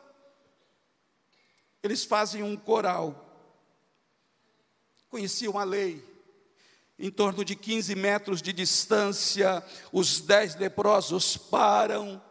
eles 1.83 2.05
fazem 2.05 2.43
um 2.43 2.57
coral 2.57 3.27
conheciam 5.11 5.59
a 5.59 5.65
lei. 5.65 6.09
Em 6.99 7.11
torno 7.11 7.45
de 7.45 7.57
15 7.57 7.95
metros 7.97 8.41
de 8.41 8.53
distância, 8.53 9.65
os 9.93 10.21
dez 10.21 10.55
leprosos 10.55 11.37
param 11.37 12.23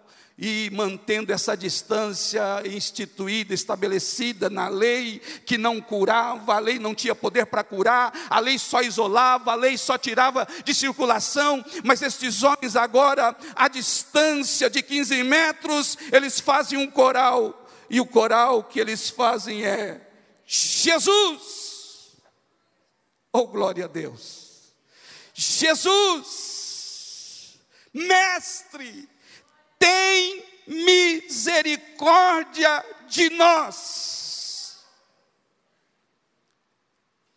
e 0.42 0.70
mantendo 0.72 1.34
essa 1.34 1.58
distância 1.58 2.66
instituída, 2.66 3.54
estabelecida 3.54 4.50
na 4.50 4.70
lei, 4.70 5.20
que 5.46 5.58
não 5.58 5.82
curava, 5.82 6.56
a 6.56 6.60
lei 6.60 6.80
não 6.80 6.96
tinha 6.96 7.14
poder 7.14 7.46
para 7.48 7.62
curar, 7.62 8.14
a 8.30 8.40
lei 8.40 8.58
só 8.58 8.82
isolava, 8.82 9.52
a 9.52 9.56
lei 9.56 9.78
só 9.78 9.98
tirava 9.98 10.48
de 10.64 10.74
circulação, 10.74 11.62
mas 11.84 12.02
estes 12.02 12.42
homens 12.42 12.78
agora, 12.78 13.36
à 13.54 13.68
distância 13.68 14.70
de 14.70 14.82
15 14.82 15.24
metros, 15.24 15.98
eles 16.10 16.40
fazem 16.40 16.80
um 16.80 16.90
coral, 16.90 17.68
e 17.90 18.00
o 18.00 18.06
coral 18.06 18.64
que 18.64 18.80
eles 18.80 19.10
fazem 19.10 19.66
é: 19.66 20.00
Jesus! 20.46 22.16
Oh, 23.34 23.46
glória 23.46 23.84
a 23.86 23.88
Deus. 23.90 24.72
Jesus, 25.34 26.30
Mestre, 27.94 29.10
tem 29.80 30.44
misericórdia 30.68 32.86
de 33.08 33.32
nós. 33.32 34.86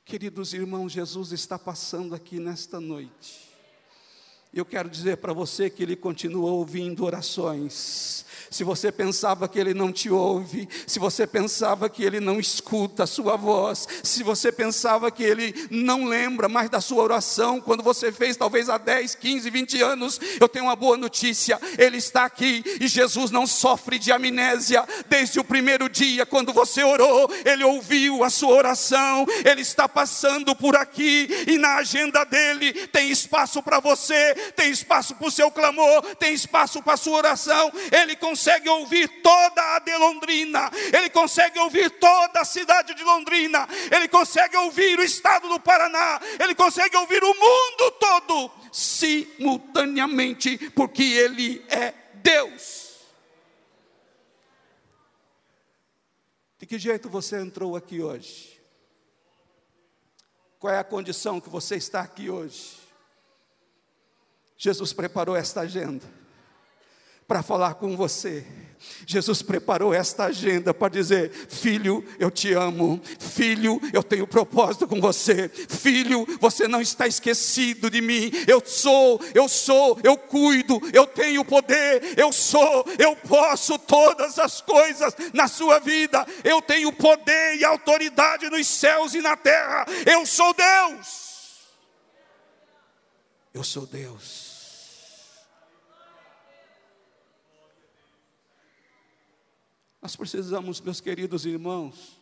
Queridos 0.04 0.52
irmãos, 0.52 0.92
Jesus 0.92 1.32
está 1.32 1.58
passando 1.58 2.14
aqui 2.14 2.38
nesta 2.38 2.78
noite. 2.78 3.50
Eu 4.52 4.66
quero 4.66 4.90
dizer 4.90 5.16
para 5.16 5.32
você 5.32 5.70
que 5.70 5.82
Ele 5.82 5.96
continua 5.96 6.50
ouvindo 6.50 7.06
orações, 7.06 8.26
se 8.52 8.62
você 8.62 8.92
pensava 8.92 9.48
que 9.48 9.58
Ele 9.58 9.72
não 9.72 9.90
te 9.90 10.10
ouve, 10.10 10.68
se 10.86 10.98
você 10.98 11.26
pensava 11.26 11.88
que 11.88 12.04
Ele 12.04 12.20
não 12.20 12.38
escuta 12.38 13.04
a 13.04 13.06
sua 13.06 13.34
voz, 13.34 13.88
se 14.02 14.22
você 14.22 14.52
pensava 14.52 15.10
que 15.10 15.22
Ele 15.22 15.54
não 15.70 16.04
lembra 16.04 16.48
mais 16.48 16.68
da 16.68 16.80
sua 16.80 17.02
oração, 17.02 17.60
quando 17.60 17.82
você 17.82 18.12
fez 18.12 18.36
talvez 18.36 18.68
há 18.68 18.76
10, 18.76 19.14
15, 19.14 19.48
20 19.48 19.82
anos, 19.82 20.20
eu 20.38 20.48
tenho 20.48 20.66
uma 20.66 20.76
boa 20.76 20.98
notícia: 20.98 21.58
Ele 21.78 21.96
está 21.96 22.24
aqui 22.24 22.62
e 22.78 22.86
Jesus 22.86 23.30
não 23.30 23.46
sofre 23.46 23.98
de 23.98 24.12
amnésia. 24.12 24.84
Desde 25.08 25.40
o 25.40 25.44
primeiro 25.44 25.88
dia, 25.88 26.26
quando 26.26 26.52
você 26.52 26.84
orou, 26.84 27.30
Ele 27.46 27.64
ouviu 27.64 28.22
a 28.22 28.28
sua 28.28 28.54
oração, 28.54 29.26
Ele 29.50 29.62
está 29.62 29.88
passando 29.88 30.54
por 30.54 30.76
aqui 30.76 31.28
e 31.48 31.56
na 31.56 31.76
agenda 31.76 32.24
dele 32.24 32.86
tem 32.88 33.10
espaço 33.10 33.62
para 33.62 33.80
você, 33.80 34.34
tem 34.54 34.70
espaço 34.70 35.14
para 35.14 35.28
o 35.28 35.30
seu 35.30 35.50
clamor, 35.50 36.02
tem 36.16 36.34
espaço 36.34 36.82
para 36.82 36.94
a 36.94 36.98
sua 36.98 37.16
oração. 37.16 37.72
Ele 37.90 38.14
consegue 38.14 38.41
consegue 38.42 38.68
ouvir 38.68 39.22
toda 39.22 39.76
a 39.76 39.78
de 39.78 39.96
Londrina, 39.96 40.68
ele 40.92 41.08
consegue 41.10 41.60
ouvir 41.60 41.88
toda 41.92 42.40
a 42.40 42.44
cidade 42.44 42.92
de 42.92 43.04
Londrina, 43.04 43.68
ele 43.94 44.08
consegue 44.08 44.56
ouvir 44.56 44.98
o 44.98 45.02
estado 45.04 45.48
do 45.48 45.60
Paraná, 45.60 46.20
ele 46.40 46.52
consegue 46.52 46.96
ouvir 46.96 47.22
o 47.22 47.32
mundo 47.32 47.90
todo 48.00 48.50
simultaneamente, 48.72 50.58
porque 50.70 51.04
ele 51.04 51.64
é 51.68 51.94
Deus. 52.14 53.06
De 56.58 56.66
que 56.66 56.80
jeito 56.80 57.08
você 57.08 57.40
entrou 57.40 57.76
aqui 57.76 58.02
hoje? 58.02 58.60
Qual 60.58 60.72
é 60.72 60.80
a 60.80 60.84
condição 60.84 61.40
que 61.40 61.48
você 61.48 61.76
está 61.76 62.00
aqui 62.00 62.28
hoje? 62.28 62.76
Jesus 64.56 64.92
preparou 64.92 65.36
esta 65.36 65.60
agenda 65.60 66.21
para 67.26 67.42
falar 67.42 67.74
com 67.74 67.96
você. 67.96 68.44
Jesus 69.06 69.42
preparou 69.42 69.94
esta 69.94 70.24
agenda 70.24 70.72
para 70.74 70.88
dizer: 70.88 71.30
Filho, 71.30 72.04
eu 72.18 72.30
te 72.30 72.52
amo. 72.52 73.00
Filho, 73.18 73.80
eu 73.92 74.02
tenho 74.02 74.26
propósito 74.26 74.86
com 74.86 75.00
você. 75.00 75.48
Filho, 75.48 76.26
você 76.40 76.66
não 76.66 76.80
está 76.80 77.06
esquecido 77.06 77.90
de 77.90 78.00
mim. 78.00 78.30
Eu 78.46 78.62
sou, 78.64 79.20
eu 79.34 79.48
sou, 79.48 79.98
eu 80.02 80.16
cuido, 80.16 80.80
eu 80.92 81.06
tenho 81.06 81.44
poder. 81.44 82.18
Eu 82.18 82.32
sou, 82.32 82.84
eu 82.98 83.14
posso 83.16 83.78
todas 83.78 84.38
as 84.38 84.60
coisas 84.60 85.14
na 85.32 85.48
sua 85.48 85.78
vida. 85.78 86.26
Eu 86.44 86.60
tenho 86.60 86.92
poder 86.92 87.56
e 87.56 87.64
autoridade 87.64 88.48
nos 88.50 88.66
céus 88.66 89.14
e 89.14 89.20
na 89.20 89.36
terra. 89.36 89.86
Eu 90.06 90.26
sou 90.26 90.54
Deus. 90.54 91.22
Eu 93.54 93.62
sou 93.62 93.86
Deus. 93.86 94.51
Nós 100.02 100.16
precisamos, 100.16 100.80
meus 100.80 101.00
queridos 101.00 101.46
irmãos, 101.46 102.20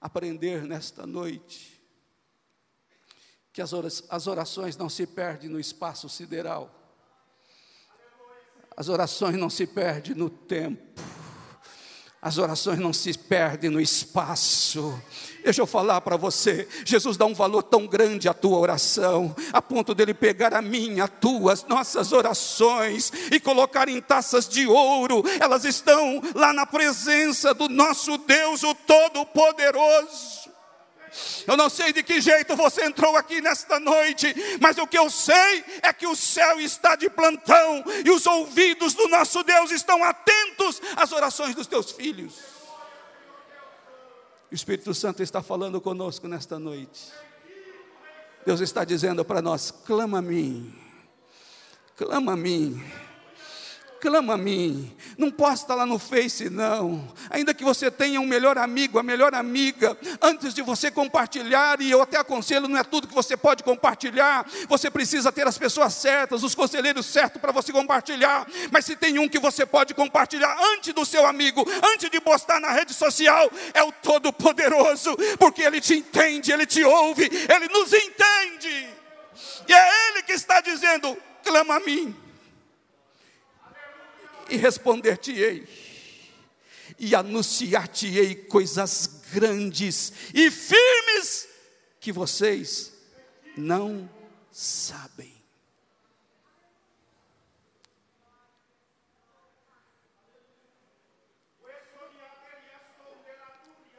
aprender 0.00 0.64
nesta 0.64 1.06
noite 1.06 1.80
que 3.52 3.62
as 3.62 4.26
orações 4.26 4.76
não 4.76 4.88
se 4.88 5.06
perdem 5.06 5.48
no 5.48 5.60
espaço 5.60 6.08
sideral, 6.08 6.74
as 8.76 8.88
orações 8.88 9.36
não 9.36 9.48
se 9.48 9.64
perdem 9.64 10.16
no 10.16 10.28
tempo, 10.28 11.00
as 12.22 12.38
orações 12.38 12.78
não 12.78 12.92
se 12.92 13.18
perdem 13.18 13.68
no 13.68 13.80
espaço. 13.80 14.96
Deixa 15.42 15.60
eu 15.60 15.66
falar 15.66 16.00
para 16.02 16.16
você, 16.16 16.68
Jesus 16.84 17.16
dá 17.16 17.26
um 17.26 17.34
valor 17.34 17.64
tão 17.64 17.84
grande 17.84 18.28
à 18.28 18.32
tua 18.32 18.58
oração, 18.58 19.34
a 19.52 19.60
ponto 19.60 19.92
dele 19.92 20.14
pegar 20.14 20.54
a 20.54 20.62
minha, 20.62 21.04
a 21.04 21.08
tua, 21.08 21.52
as 21.52 21.64
nossas 21.64 22.12
orações 22.12 23.12
e 23.32 23.40
colocar 23.40 23.88
em 23.88 24.00
taças 24.00 24.48
de 24.48 24.68
ouro. 24.68 25.24
Elas 25.40 25.64
estão 25.64 26.22
lá 26.32 26.52
na 26.52 26.64
presença 26.64 27.52
do 27.52 27.68
nosso 27.68 28.16
Deus, 28.18 28.62
o 28.62 28.72
Todo-Poderoso. 28.72 30.41
Eu 31.46 31.56
não 31.56 31.68
sei 31.68 31.92
de 31.92 32.02
que 32.02 32.20
jeito 32.20 32.56
você 32.56 32.84
entrou 32.84 33.16
aqui 33.16 33.40
nesta 33.40 33.78
noite, 33.78 34.34
mas 34.60 34.78
o 34.78 34.86
que 34.86 34.98
eu 34.98 35.10
sei 35.10 35.64
é 35.82 35.92
que 35.92 36.06
o 36.06 36.16
céu 36.16 36.60
está 36.60 36.96
de 36.96 37.10
plantão 37.10 37.84
e 38.04 38.10
os 38.10 38.26
ouvidos 38.26 38.94
do 38.94 39.08
nosso 39.08 39.42
Deus 39.42 39.70
estão 39.70 40.02
atentos 40.02 40.80
às 40.96 41.12
orações 41.12 41.54
dos 41.54 41.66
teus 41.66 41.90
filhos. 41.90 42.34
O 44.50 44.54
Espírito 44.54 44.92
Santo 44.92 45.22
está 45.22 45.42
falando 45.42 45.80
conosco 45.80 46.28
nesta 46.28 46.58
noite. 46.58 47.10
Deus 48.44 48.60
está 48.60 48.84
dizendo 48.84 49.24
para 49.24 49.40
nós: 49.40 49.70
clama 49.70 50.18
a 50.18 50.22
mim, 50.22 50.74
clama 51.96 52.32
a 52.32 52.36
mim 52.36 52.82
clama 54.02 54.34
a 54.34 54.36
mim. 54.36 54.92
Não 55.16 55.30
posta 55.30 55.76
lá 55.76 55.86
no 55.86 55.96
Face, 55.96 56.50
não. 56.50 57.08
Ainda 57.30 57.54
que 57.54 57.62
você 57.62 57.88
tenha 57.88 58.20
um 58.20 58.26
melhor 58.26 58.58
amigo, 58.58 58.98
a 58.98 59.02
melhor 59.02 59.32
amiga, 59.32 59.96
antes 60.20 60.52
de 60.52 60.60
você 60.60 60.90
compartilhar, 60.90 61.80
e 61.80 61.88
eu 61.88 62.02
até 62.02 62.18
aconselho, 62.18 62.66
não 62.66 62.76
é 62.76 62.82
tudo 62.82 63.06
que 63.06 63.14
você 63.14 63.36
pode 63.36 63.62
compartilhar, 63.62 64.44
você 64.68 64.90
precisa 64.90 65.30
ter 65.30 65.46
as 65.46 65.56
pessoas 65.56 65.94
certas, 65.94 66.42
os 66.42 66.52
conselheiros 66.52 67.06
certos 67.06 67.40
para 67.40 67.52
você 67.52 67.70
compartilhar. 67.70 68.44
Mas 68.72 68.86
se 68.86 68.96
tem 68.96 69.20
um 69.20 69.28
que 69.28 69.38
você 69.38 69.64
pode 69.64 69.94
compartilhar 69.94 70.52
antes 70.74 70.92
do 70.92 71.06
seu 71.06 71.24
amigo, 71.24 71.64
antes 71.94 72.10
de 72.10 72.20
postar 72.20 72.60
na 72.60 72.72
rede 72.72 72.92
social, 72.92 73.48
é 73.72 73.84
o 73.84 73.92
Todo-Poderoso, 73.92 75.16
porque 75.38 75.62
Ele 75.62 75.80
te 75.80 75.94
entende, 75.94 76.50
Ele 76.50 76.66
te 76.66 76.82
ouve, 76.82 77.30
Ele 77.48 77.68
nos 77.68 77.92
entende. 77.92 78.88
E 79.68 79.72
é 79.72 80.10
Ele 80.10 80.22
que 80.24 80.32
está 80.32 80.60
dizendo: 80.60 81.16
clama 81.44 81.76
a 81.76 81.80
mim 81.80 82.21
e 84.52 84.56
responder-te-ei, 84.56 85.66
e 86.98 87.14
anunciar-te-ei 87.14 88.34
coisas 88.34 89.22
grandes 89.32 90.12
e 90.34 90.50
firmes 90.50 91.48
que 91.98 92.12
vocês 92.12 92.92
não 93.56 94.08
sabem. 94.50 95.32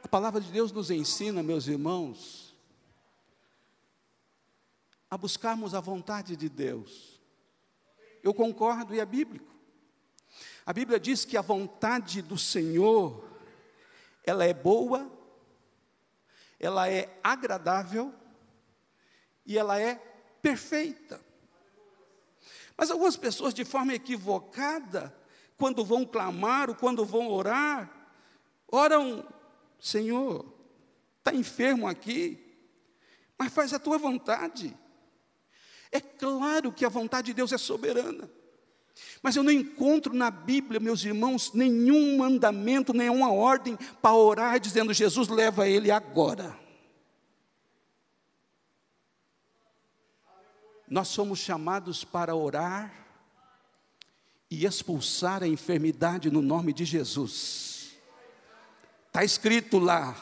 A 0.04 0.08
palavra 0.08 0.39
de 0.39 0.52
Deus 0.52 0.72
nos 0.72 0.92
ensina, 0.92 1.42
meus 1.42 1.66
irmãos, 1.66 2.56
a 5.10 5.18
buscarmos 5.18 5.74
a 5.74 5.80
vontade 5.80 6.36
de 6.36 6.48
Deus. 6.48 7.20
Eu 8.22 8.36
concordo 8.36 8.94
e 8.94 9.00
é 9.00 9.06
bíblico. 9.06 9.53
A 10.65 10.71
Bíblia 10.71 10.99
diz 10.99 11.26
que 11.26 11.36
a 11.36 11.41
vontade 11.41 12.21
do 12.21 12.38
Senhor, 12.38 13.28
ela 14.23 14.45
é 14.45 14.54
boa, 14.54 15.12
ela 16.60 16.89
é 16.89 17.19
agradável 17.21 18.13
e 19.45 19.58
ela 19.58 19.80
é 19.80 19.95
perfeita. 20.41 21.19
Mas 22.78 22.89
algumas 22.89 23.17
pessoas, 23.17 23.54
de 23.54 23.65
forma 23.65 23.93
equivocada, 23.93 25.13
quando 25.58 25.84
vão 25.84 26.06
clamar 26.06 26.69
ou 26.69 26.76
quando 26.76 27.06
vão 27.06 27.30
orar, 27.30 27.91
oram, 28.67 29.28
Senhor, 29.80 30.45
está 31.19 31.34
enfermo 31.34 31.88
aqui, 31.88 32.39
mas 33.38 33.54
faz 33.54 33.73
a 33.73 33.80
tua 33.80 33.97
vontade. 33.97 34.76
É 35.91 35.99
claro 35.99 36.71
que 36.71 36.86
a 36.86 36.89
vontade 36.89 37.28
de 37.28 37.34
Deus 37.34 37.52
é 37.52 37.58
soberana. 37.58 38.30
Mas 39.22 39.36
eu 39.36 39.44
não 39.44 39.52
encontro 39.52 40.14
na 40.14 40.30
Bíblia, 40.30 40.80
meus 40.80 41.04
irmãos, 41.04 41.54
nenhum 41.54 42.18
mandamento, 42.18 42.94
nenhuma 42.94 43.32
ordem 43.32 43.78
para 44.02 44.16
orar 44.16 44.60
dizendo: 44.60 44.94
Jesus 44.94 45.28
leva 45.28 45.68
ele 45.68 45.90
agora. 45.90 46.58
Nós 50.88 51.08
somos 51.08 51.40
chamados 51.40 52.04
para 52.04 52.36
orar 52.36 52.94
e 54.52 54.66
expulsar 54.66 55.42
a 55.42 55.48
enfermidade 55.48 56.30
no 56.30 56.42
nome 56.42 56.72
de 56.72 56.86
Jesus. 56.86 57.96
Está 59.08 59.24
escrito 59.24 59.80
lá, 59.80 60.16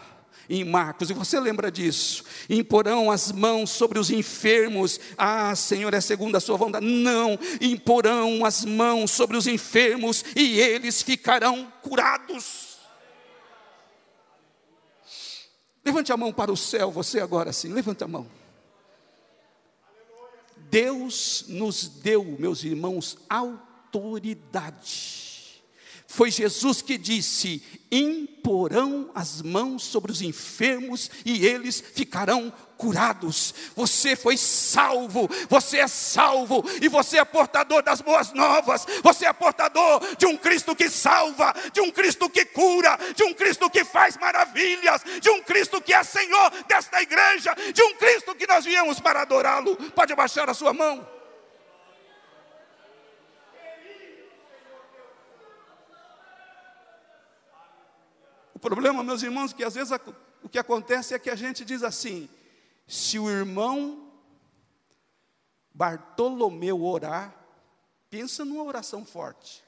em 0.51 0.65
Marcos, 0.65 1.09
e 1.09 1.13
você 1.13 1.39
lembra 1.39 1.71
disso? 1.71 2.25
Imporão 2.49 3.09
as 3.09 3.31
mãos 3.31 3.69
sobre 3.69 3.97
os 3.97 4.11
enfermos. 4.11 4.99
Ah, 5.17 5.55
Senhor, 5.55 5.93
é 5.93 6.01
segundo 6.01 6.35
a 6.35 6.41
sua 6.41 6.57
vontade. 6.57 6.85
Não, 6.85 7.39
imporão 7.61 8.43
as 8.43 8.65
mãos 8.65 9.11
sobre 9.11 9.37
os 9.37 9.47
enfermos 9.47 10.25
e 10.35 10.59
eles 10.59 11.01
ficarão 11.01 11.71
curados. 11.81 12.79
Levante 15.85 16.11
a 16.11 16.17
mão 16.17 16.33
para 16.33 16.51
o 16.51 16.57
céu, 16.57 16.91
você 16.91 17.21
agora 17.21 17.53
sim, 17.53 17.69
levante 17.69 18.03
a 18.03 18.07
mão. 18.07 18.27
Deus 20.69 21.45
nos 21.47 21.87
deu, 21.87 22.23
meus 22.37 22.63
irmãos, 22.63 23.17
autoridade 23.29 25.30
foi 26.11 26.29
Jesus 26.29 26.81
que 26.81 26.97
disse: 26.97 27.63
imporão 27.89 29.09
as 29.15 29.41
mãos 29.41 29.83
sobre 29.83 30.11
os 30.11 30.21
enfermos 30.21 31.09
e 31.23 31.45
eles 31.45 31.81
ficarão 31.93 32.51
curados. 32.75 33.55
Você 33.77 34.13
foi 34.15 34.35
salvo, 34.35 35.29
você 35.47 35.77
é 35.77 35.87
salvo 35.87 36.65
e 36.81 36.89
você 36.89 37.17
é 37.17 37.23
portador 37.23 37.81
das 37.81 38.01
boas 38.01 38.33
novas. 38.33 38.85
Você 39.01 39.25
é 39.25 39.31
portador 39.31 40.01
de 40.17 40.25
um 40.25 40.35
Cristo 40.35 40.75
que 40.75 40.89
salva, 40.89 41.55
de 41.71 41.79
um 41.79 41.89
Cristo 41.89 42.29
que 42.29 42.43
cura, 42.43 42.99
de 43.15 43.23
um 43.23 43.33
Cristo 43.33 43.69
que 43.69 43.85
faz 43.85 44.17
maravilhas, 44.17 45.01
de 45.21 45.29
um 45.29 45.41
Cristo 45.41 45.79
que 45.79 45.93
é 45.93 46.03
Senhor 46.03 46.51
desta 46.67 47.01
igreja, 47.01 47.55
de 47.73 47.81
um 47.83 47.95
Cristo 47.95 48.35
que 48.35 48.47
nós 48.47 48.65
viemos 48.65 48.99
para 48.99 49.21
adorá-lo. 49.21 49.77
Pode 49.91 50.11
abaixar 50.11 50.49
a 50.49 50.53
sua 50.53 50.73
mão. 50.73 51.20
Problema, 58.59 59.03
meus 59.03 59.23
irmãos, 59.23 59.51
é 59.51 59.55
que 59.55 59.63
às 59.63 59.75
vezes 59.75 59.91
o 60.43 60.49
que 60.49 60.59
acontece 60.59 61.13
é 61.13 61.19
que 61.19 61.29
a 61.29 61.35
gente 61.35 61.63
diz 61.63 61.83
assim: 61.83 62.29
se 62.87 63.17
o 63.17 63.29
irmão 63.29 64.11
Bartolomeu 65.73 66.83
orar, 66.83 67.33
pensa 68.09 68.43
numa 68.43 68.63
oração 68.63 69.05
forte. 69.05 69.63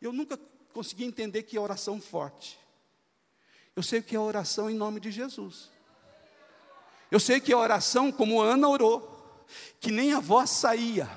Eu 0.00 0.12
nunca 0.12 0.38
consegui 0.72 1.04
entender 1.04 1.42
que 1.42 1.56
é 1.56 1.60
oração 1.60 2.00
forte. 2.00 2.58
Eu 3.74 3.82
sei 3.82 4.00
que 4.00 4.14
é 4.14 4.18
oração 4.18 4.70
em 4.70 4.74
nome 4.74 5.00
de 5.00 5.10
Jesus. 5.10 5.70
Eu 7.10 7.18
sei 7.18 7.40
que 7.40 7.52
é 7.52 7.56
oração 7.56 8.12
como 8.12 8.40
Ana 8.40 8.68
orou, 8.68 9.44
que 9.80 9.90
nem 9.90 10.12
a 10.12 10.20
voz 10.20 10.50
saía, 10.50 11.08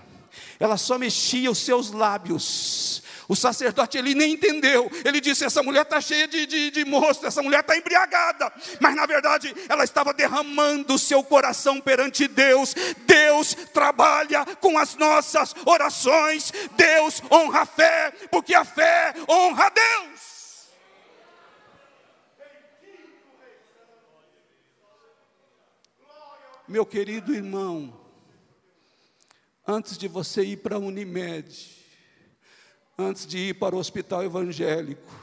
ela 0.60 0.78
só 0.78 0.98
mexia 0.98 1.50
os 1.50 1.60
seus 1.60 1.92
lábios 1.92 3.04
o 3.28 3.36
sacerdote 3.36 3.98
ele 3.98 4.16
nem 4.16 4.34
entendeu. 4.34 4.90
Ele 5.04 5.20
disse: 5.20 5.44
essa 5.44 5.62
mulher 5.62 5.82
está 5.82 6.00
cheia 6.00 6.28
de, 6.28 6.46
de, 6.46 6.72
de 6.72 6.86
moço, 6.86 7.26
essa 7.26 7.44
mulher 7.44 7.60
está 7.60 7.76
embriagada. 7.76 8.52
Mas 8.80 8.96
na 8.96 9.06
verdade 9.06 9.54
ela 9.68 9.84
estava 9.84 10.14
derramando 10.14 10.94
o 10.94 11.00
seu 11.00 11.24
coração 11.24 11.82
perante 11.82 12.28
Deus. 12.28 12.74
Deus 13.06 13.54
trabalha 13.74 14.46
com 14.62 14.78
as 14.78 14.96
nossas 14.96 15.54
orações. 15.66 16.52
Deus 16.76 17.22
honra 17.30 17.62
a 17.62 17.66
fé, 17.66 18.12
porque 18.32 18.54
a 18.54 18.64
fé 18.64 19.14
honra 19.28 19.66
a 19.66 19.70
Deus. 19.70 20.28
Meu 26.68 26.86
querido 26.86 27.34
irmão, 27.34 27.98
antes 29.66 29.98
de 29.98 30.08
você 30.08 30.44
ir 30.44 30.58
para 30.58 30.76
a 30.76 30.80
Unimed, 30.80 31.77
antes 32.98 33.28
de 33.28 33.38
ir 33.38 33.60
para 33.60 33.76
o 33.76 33.80
hospital 33.80 34.24
evangélico, 34.24 35.14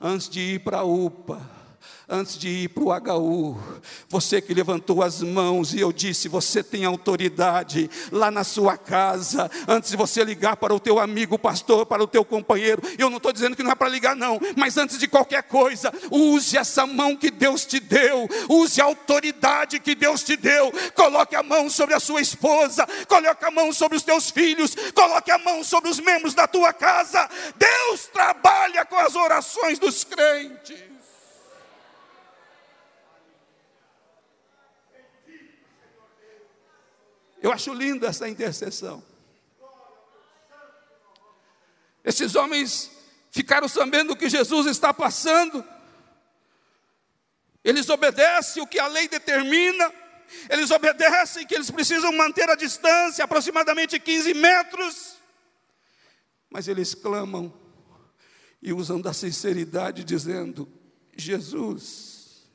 antes 0.00 0.28
de 0.28 0.40
ir 0.40 0.64
para 0.64 0.78
a 0.78 0.84
UPA, 0.84 1.40
antes 2.08 2.38
de 2.38 2.48
ir 2.48 2.68
para 2.68 2.82
o 2.82 2.90
HU, 2.90 3.58
você 4.08 4.40
que 4.40 4.54
levantou 4.54 5.02
as 5.02 5.20
mãos 5.20 5.74
e 5.74 5.80
eu 5.80 5.92
disse: 5.92 6.28
você 6.28 6.62
tem 6.62 6.84
autoridade 6.84 7.90
lá 8.10 8.30
na 8.30 8.44
sua 8.44 8.78
casa, 8.78 9.50
antes 9.66 9.90
de 9.90 9.96
você 9.96 10.24
ligar 10.24 10.56
para 10.56 10.74
o 10.74 10.80
teu 10.80 10.98
amigo 10.98 11.38
pastor, 11.38 11.84
para 11.84 12.02
o 12.02 12.06
teu 12.06 12.24
companheiro. 12.24 12.82
Eu 12.98 13.10
não 13.10 13.18
estou 13.18 13.32
dizendo 13.32 13.56
que 13.56 13.62
não 13.62 13.72
é 13.72 13.74
para 13.74 13.88
ligar, 13.88 14.16
não, 14.16 14.40
mas 14.56 14.76
antes 14.76 14.98
de 14.98 15.06
qualquer 15.06 15.42
coisa, 15.42 15.92
use 16.10 16.56
essa 16.56 16.86
mão 16.86 17.14
que 17.14 17.30
Deus 17.30 17.66
te 17.66 17.78
deu, 17.78 18.28
use 18.48 18.80
a 18.80 18.84
autoridade 18.84 19.78
que 19.78 19.94
Deus 19.94 20.22
te 20.22 20.36
deu. 20.36 20.72
Coloque 20.94 21.36
a 21.36 21.42
mão 21.42 21.68
sobre 21.68 21.94
a 21.94 22.00
sua 22.00 22.20
esposa, 22.20 22.86
coloque 23.06 23.44
a 23.44 23.50
mão 23.50 23.72
sobre 23.72 23.96
os 23.96 24.02
teus 24.02 24.30
filhos, 24.30 24.74
coloque 24.94 25.30
a 25.30 25.38
mão 25.38 25.62
sobre 25.62 25.90
os 25.90 26.00
membros 26.00 26.34
da 26.34 26.46
tua 26.46 26.72
casa. 26.72 27.28
Deus 27.56 28.06
trabalha 28.06 28.84
com 28.84 28.96
as 28.96 29.14
orações 29.14 29.78
dos 29.78 30.04
crentes. 30.04 30.97
Eu 37.42 37.52
acho 37.52 37.72
lindo 37.72 38.06
essa 38.06 38.28
intercessão. 38.28 39.02
Esses 42.04 42.34
homens 42.34 42.90
ficaram 43.30 43.68
sabendo 43.68 44.12
o 44.12 44.16
que 44.16 44.28
Jesus 44.28 44.66
está 44.66 44.92
passando. 44.92 45.64
eles 47.62 47.88
obedecem 47.90 48.62
o 48.62 48.66
que 48.66 48.78
a 48.78 48.86
lei 48.86 49.08
determina, 49.08 49.92
eles 50.48 50.70
obedecem 50.70 51.46
que 51.46 51.54
eles 51.54 51.70
precisam 51.70 52.10
manter 52.12 52.48
a 52.48 52.54
distância, 52.54 53.24
aproximadamente 53.24 53.98
15 53.98 54.32
metros, 54.34 55.16
mas 56.48 56.66
eles 56.66 56.94
clamam 56.94 57.52
e 58.62 58.72
usam 58.72 59.00
da 59.00 59.12
sinceridade, 59.12 60.02
dizendo: 60.02 60.66
Jesus, 61.14 62.48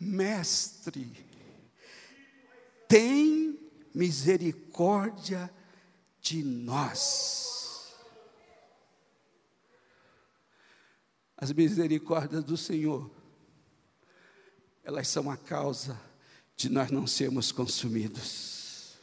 Mestre, 0.00 1.33
tem 2.94 3.58
misericórdia 3.92 5.52
de 6.20 6.44
nós. 6.44 7.92
As 11.36 11.50
misericórdias 11.50 12.44
do 12.44 12.56
Senhor, 12.56 13.10
elas 14.84 15.08
são 15.08 15.28
a 15.28 15.36
causa 15.36 16.00
de 16.54 16.68
nós 16.68 16.92
não 16.92 17.04
sermos 17.04 17.50
consumidos. 17.50 18.96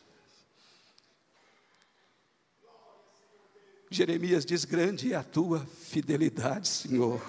Jeremias 3.89 4.45
diz: 4.45 4.63
Grande 4.63 5.12
é 5.12 5.17
a 5.17 5.23
tua 5.23 5.65
fidelidade, 5.65 6.69
Senhor. 6.69 7.21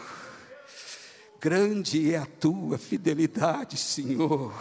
Grande 1.44 2.14
é 2.14 2.18
a 2.18 2.24
tua 2.24 2.78
fidelidade, 2.78 3.76
Senhor. 3.76 4.54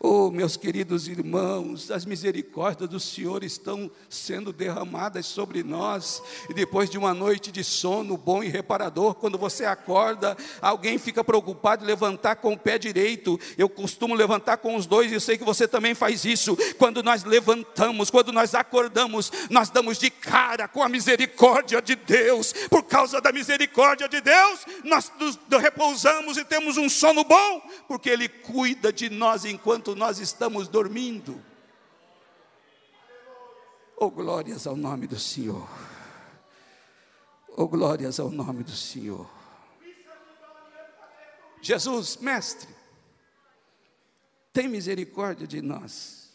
Oh, 0.00 0.28
meus 0.28 0.56
queridos 0.56 1.06
irmãos, 1.06 1.88
as 1.88 2.04
misericórdias 2.04 2.90
do 2.90 2.98
Senhor 2.98 3.44
estão 3.44 3.88
sendo 4.10 4.52
derramadas 4.52 5.24
sobre 5.24 5.62
nós. 5.62 6.20
E 6.50 6.52
depois 6.52 6.90
de 6.90 6.98
uma 6.98 7.14
noite 7.14 7.52
de 7.52 7.62
sono 7.62 8.16
bom 8.16 8.42
e 8.42 8.48
reparador, 8.48 9.14
quando 9.14 9.38
você 9.38 9.64
acorda, 9.64 10.36
alguém 10.60 10.98
fica 10.98 11.22
preocupado 11.22 11.84
em 11.84 11.86
levantar 11.86 12.34
com 12.34 12.54
o 12.54 12.58
pé 12.58 12.76
direito. 12.76 13.38
Eu 13.56 13.68
costumo 13.68 14.12
levantar 14.12 14.56
com 14.56 14.74
os 14.74 14.84
dois, 14.84 15.12
e 15.12 15.14
eu 15.14 15.20
sei 15.20 15.38
que 15.38 15.44
você 15.44 15.68
também 15.68 15.94
faz 15.94 16.24
isso. 16.24 16.58
Quando 16.76 17.04
nós 17.04 17.22
levantamos, 17.22 18.10
quando 18.10 18.32
nós 18.32 18.52
acordamos, 18.52 19.30
nós 19.48 19.70
damos 19.70 19.96
de 19.96 20.10
cara 20.10 20.66
com 20.66 20.82
a 20.82 20.88
misericórdia 20.88 21.80
de 21.80 21.94
Deus. 21.94 22.52
Por 22.68 22.82
causa 22.82 23.20
da 23.20 23.30
misericórdia 23.30 24.08
de 24.08 24.20
Deus, 24.20 24.66
nós 24.82 25.12
nos 25.20 25.38
repousamos 25.60 26.15
e 26.36 26.44
temos 26.44 26.76
um 26.76 26.88
sono 26.88 27.24
bom, 27.24 27.60
porque 27.88 28.10
Ele 28.10 28.28
cuida 28.28 28.92
de 28.92 29.08
nós 29.10 29.44
enquanto 29.44 29.94
nós 29.94 30.18
estamos 30.18 30.68
dormindo. 30.68 31.42
Oh, 33.96 34.10
glórias 34.10 34.66
ao 34.66 34.76
nome 34.76 35.06
do 35.06 35.18
Senhor. 35.18 35.68
Oh, 37.56 37.66
glórias 37.66 38.20
ao 38.20 38.30
nome 38.30 38.62
do 38.62 38.76
Senhor. 38.76 39.28
Jesus, 41.62 42.16
mestre, 42.18 42.68
tem 44.52 44.68
misericórdia 44.68 45.46
de 45.46 45.60
nós. 45.60 46.30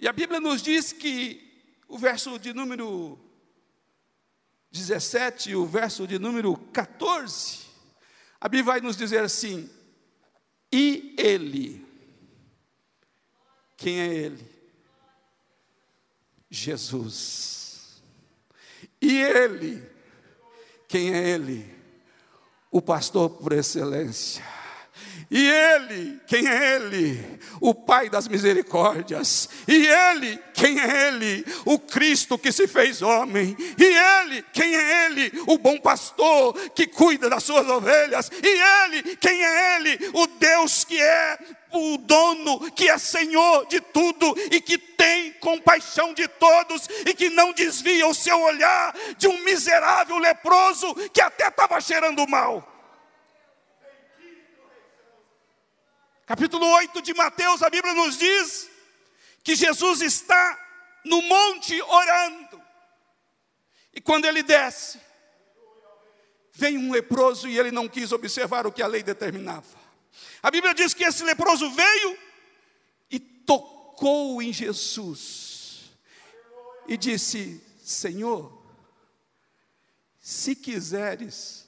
E 0.00 0.08
a 0.08 0.12
Bíblia 0.12 0.40
nos 0.40 0.62
diz 0.62 0.92
que 0.92 1.70
o 1.86 1.98
verso 1.98 2.38
de 2.38 2.52
número 2.52 3.18
17 4.70 5.50
e 5.50 5.54
o 5.56 5.66
verso 5.66 6.06
de 6.06 6.18
número 6.18 6.56
14, 6.56 7.61
a 8.42 8.48
Bíblia 8.48 8.64
vai 8.64 8.80
nos 8.80 8.96
dizer 8.96 9.22
assim: 9.22 9.70
e 10.72 11.14
ele. 11.16 11.86
Quem 13.76 14.00
é 14.00 14.12
ele? 14.12 14.50
Jesus. 16.50 18.02
E 19.00 19.16
ele. 19.16 19.88
Quem 20.88 21.14
é 21.14 21.28
ele? 21.30 21.72
O 22.68 22.82
pastor 22.82 23.30
por 23.30 23.52
excelência. 23.52 24.44
E 25.32 25.48
Ele, 25.48 26.20
quem 26.26 26.46
é 26.46 26.74
Ele? 26.74 27.40
O 27.58 27.74
Pai 27.74 28.10
das 28.10 28.28
misericórdias. 28.28 29.48
E 29.66 29.86
Ele, 29.86 30.38
quem 30.52 30.78
é 30.78 31.08
Ele? 31.08 31.42
O 31.64 31.78
Cristo 31.78 32.36
que 32.36 32.52
se 32.52 32.68
fez 32.68 33.00
homem. 33.00 33.56
E 33.78 33.84
Ele, 33.84 34.44
quem 34.52 34.76
é 34.76 35.06
Ele? 35.06 35.32
O 35.46 35.56
bom 35.56 35.78
pastor 35.78 36.52
que 36.74 36.86
cuida 36.86 37.30
das 37.30 37.44
suas 37.44 37.66
ovelhas. 37.66 38.30
E 38.42 38.46
Ele, 38.46 39.16
quem 39.16 39.42
é 39.42 39.76
Ele? 39.76 40.10
O 40.12 40.26
Deus 40.26 40.84
que 40.84 41.00
é 41.00 41.38
o 41.72 41.96
dono, 41.96 42.70
que 42.72 42.90
é 42.90 42.98
Senhor 42.98 43.64
de 43.68 43.80
tudo 43.80 44.36
e 44.50 44.60
que 44.60 44.76
tem 44.76 45.32
compaixão 45.40 46.12
de 46.12 46.28
todos 46.28 46.86
e 47.06 47.14
que 47.14 47.30
não 47.30 47.54
desvia 47.54 48.06
o 48.06 48.12
seu 48.12 48.38
olhar 48.38 48.94
de 49.16 49.28
um 49.28 49.42
miserável 49.44 50.18
leproso 50.18 50.94
que 51.10 51.22
até 51.22 51.48
estava 51.48 51.80
cheirando 51.80 52.28
mal. 52.28 52.68
Capítulo 56.26 56.66
8 56.66 57.02
de 57.02 57.14
Mateus, 57.14 57.62
a 57.62 57.70
Bíblia 57.70 57.94
nos 57.94 58.16
diz 58.16 58.70
que 59.42 59.56
Jesus 59.56 60.00
está 60.00 60.58
no 61.04 61.20
monte 61.22 61.80
orando. 61.82 62.62
E 63.92 64.00
quando 64.00 64.24
ele 64.24 64.42
desce, 64.42 65.00
vem 66.52 66.78
um 66.78 66.92
leproso 66.92 67.48
e 67.48 67.58
ele 67.58 67.70
não 67.70 67.88
quis 67.88 68.12
observar 68.12 68.66
o 68.66 68.72
que 68.72 68.82
a 68.82 68.86
lei 68.86 69.02
determinava. 69.02 69.82
A 70.42 70.50
Bíblia 70.50 70.74
diz 70.74 70.94
que 70.94 71.04
esse 71.04 71.24
leproso 71.24 71.70
veio 71.70 72.18
e 73.10 73.18
tocou 73.18 74.40
em 74.40 74.52
Jesus 74.52 75.90
e 76.86 76.96
disse: 76.96 77.62
Senhor, 77.82 78.62
se 80.20 80.54
quiseres, 80.54 81.66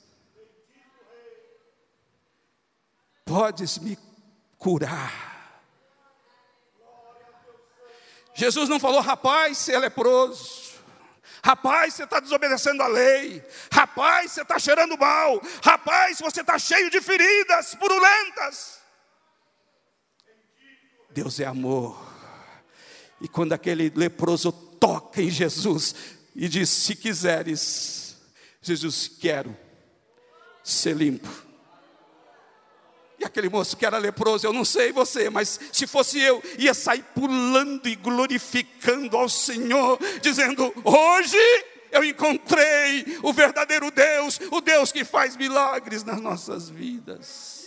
podes 3.24 3.78
me 3.78 3.96
curar. 4.64 5.12
Jesus 8.34 8.66
não 8.66 8.80
falou, 8.80 9.02
rapaz, 9.02 9.58
você 9.58 9.74
é 9.74 9.78
leproso. 9.78 10.72
Rapaz, 11.44 11.92
você 11.92 12.04
está 12.04 12.18
desobedecendo 12.18 12.82
a 12.82 12.86
lei. 12.86 13.44
Rapaz, 13.70 14.32
você 14.32 14.40
está 14.40 14.58
cheirando 14.58 14.96
mal. 14.96 15.38
Rapaz, 15.62 16.18
você 16.18 16.40
está 16.40 16.58
cheio 16.58 16.90
de 16.90 17.02
feridas 17.02 17.74
purulentas. 17.74 18.78
Deus 21.10 21.38
é 21.38 21.44
amor. 21.44 22.02
E 23.20 23.28
quando 23.28 23.52
aquele 23.52 23.92
leproso 23.94 24.50
toca 24.50 25.20
em 25.20 25.28
Jesus 25.28 25.94
e 26.34 26.48
diz: 26.48 26.70
Se 26.70 26.96
quiseres, 26.96 28.16
Jesus, 28.62 29.06
quero 29.06 29.54
ser 30.64 30.96
limpo. 30.96 31.43
Aquele 33.24 33.48
moço 33.48 33.76
que 33.76 33.86
era 33.86 33.98
leproso, 33.98 34.46
eu 34.46 34.52
não 34.52 34.64
sei 34.64 34.92
você, 34.92 35.30
mas 35.30 35.58
se 35.72 35.86
fosse 35.86 36.20
eu, 36.20 36.42
ia 36.58 36.74
sair 36.74 37.02
pulando 37.14 37.88
e 37.88 37.96
glorificando 37.96 39.16
ao 39.16 39.28
Senhor, 39.28 39.98
dizendo: 40.20 40.72
Hoje 40.84 41.38
eu 41.90 42.04
encontrei 42.04 43.18
o 43.22 43.32
verdadeiro 43.32 43.90
Deus, 43.90 44.38
o 44.50 44.60
Deus 44.60 44.92
que 44.92 45.04
faz 45.04 45.36
milagres 45.36 46.04
nas 46.04 46.20
nossas 46.20 46.68
vidas. 46.68 47.64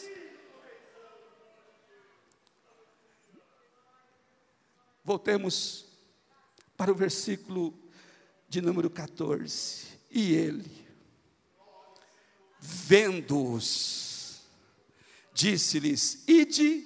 Voltemos 5.04 5.86
para 6.76 6.92
o 6.92 6.96
versículo 6.96 7.74
de 8.50 8.62
número 8.62 8.90
14. 8.90 9.88
E 10.12 10.36
ele, 10.36 10.86
vendo-os, 12.60 14.07
disse-lhes: 15.38 16.28
Ide 16.28 16.84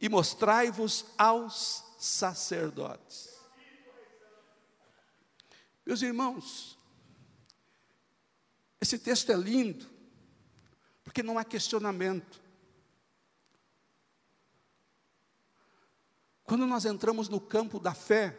e 0.00 0.08
mostrai-vos 0.08 1.06
aos 1.16 1.84
sacerdotes. 1.98 3.30
Meus 5.86 6.02
irmãos, 6.02 6.76
esse 8.80 8.98
texto 8.98 9.30
é 9.30 9.36
lindo, 9.36 9.86
porque 11.04 11.22
não 11.22 11.38
há 11.38 11.44
questionamento. 11.44 12.42
Quando 16.44 16.66
nós 16.66 16.84
entramos 16.84 17.28
no 17.28 17.40
campo 17.40 17.78
da 17.78 17.94
fé, 17.94 18.36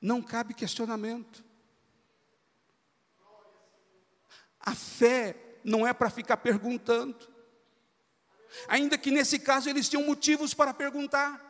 não 0.00 0.22
cabe 0.22 0.54
questionamento. 0.54 1.44
A 4.60 4.74
fé 4.74 5.58
não 5.64 5.84
é 5.84 5.92
para 5.92 6.10
ficar 6.10 6.36
perguntando 6.36 7.37
ainda 8.66 8.98
que 8.98 9.10
nesse 9.10 9.38
caso 9.38 9.68
eles 9.68 9.88
tinham 9.88 10.04
motivos 10.04 10.54
para 10.54 10.74
perguntar, 10.74 11.40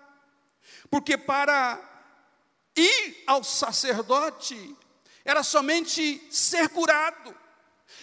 porque 0.90 1.16
para 1.16 1.80
ir 2.76 3.24
ao 3.26 3.42
sacerdote 3.42 4.76
era 5.24 5.42
somente 5.42 6.26
ser 6.30 6.68
curado, 6.68 7.34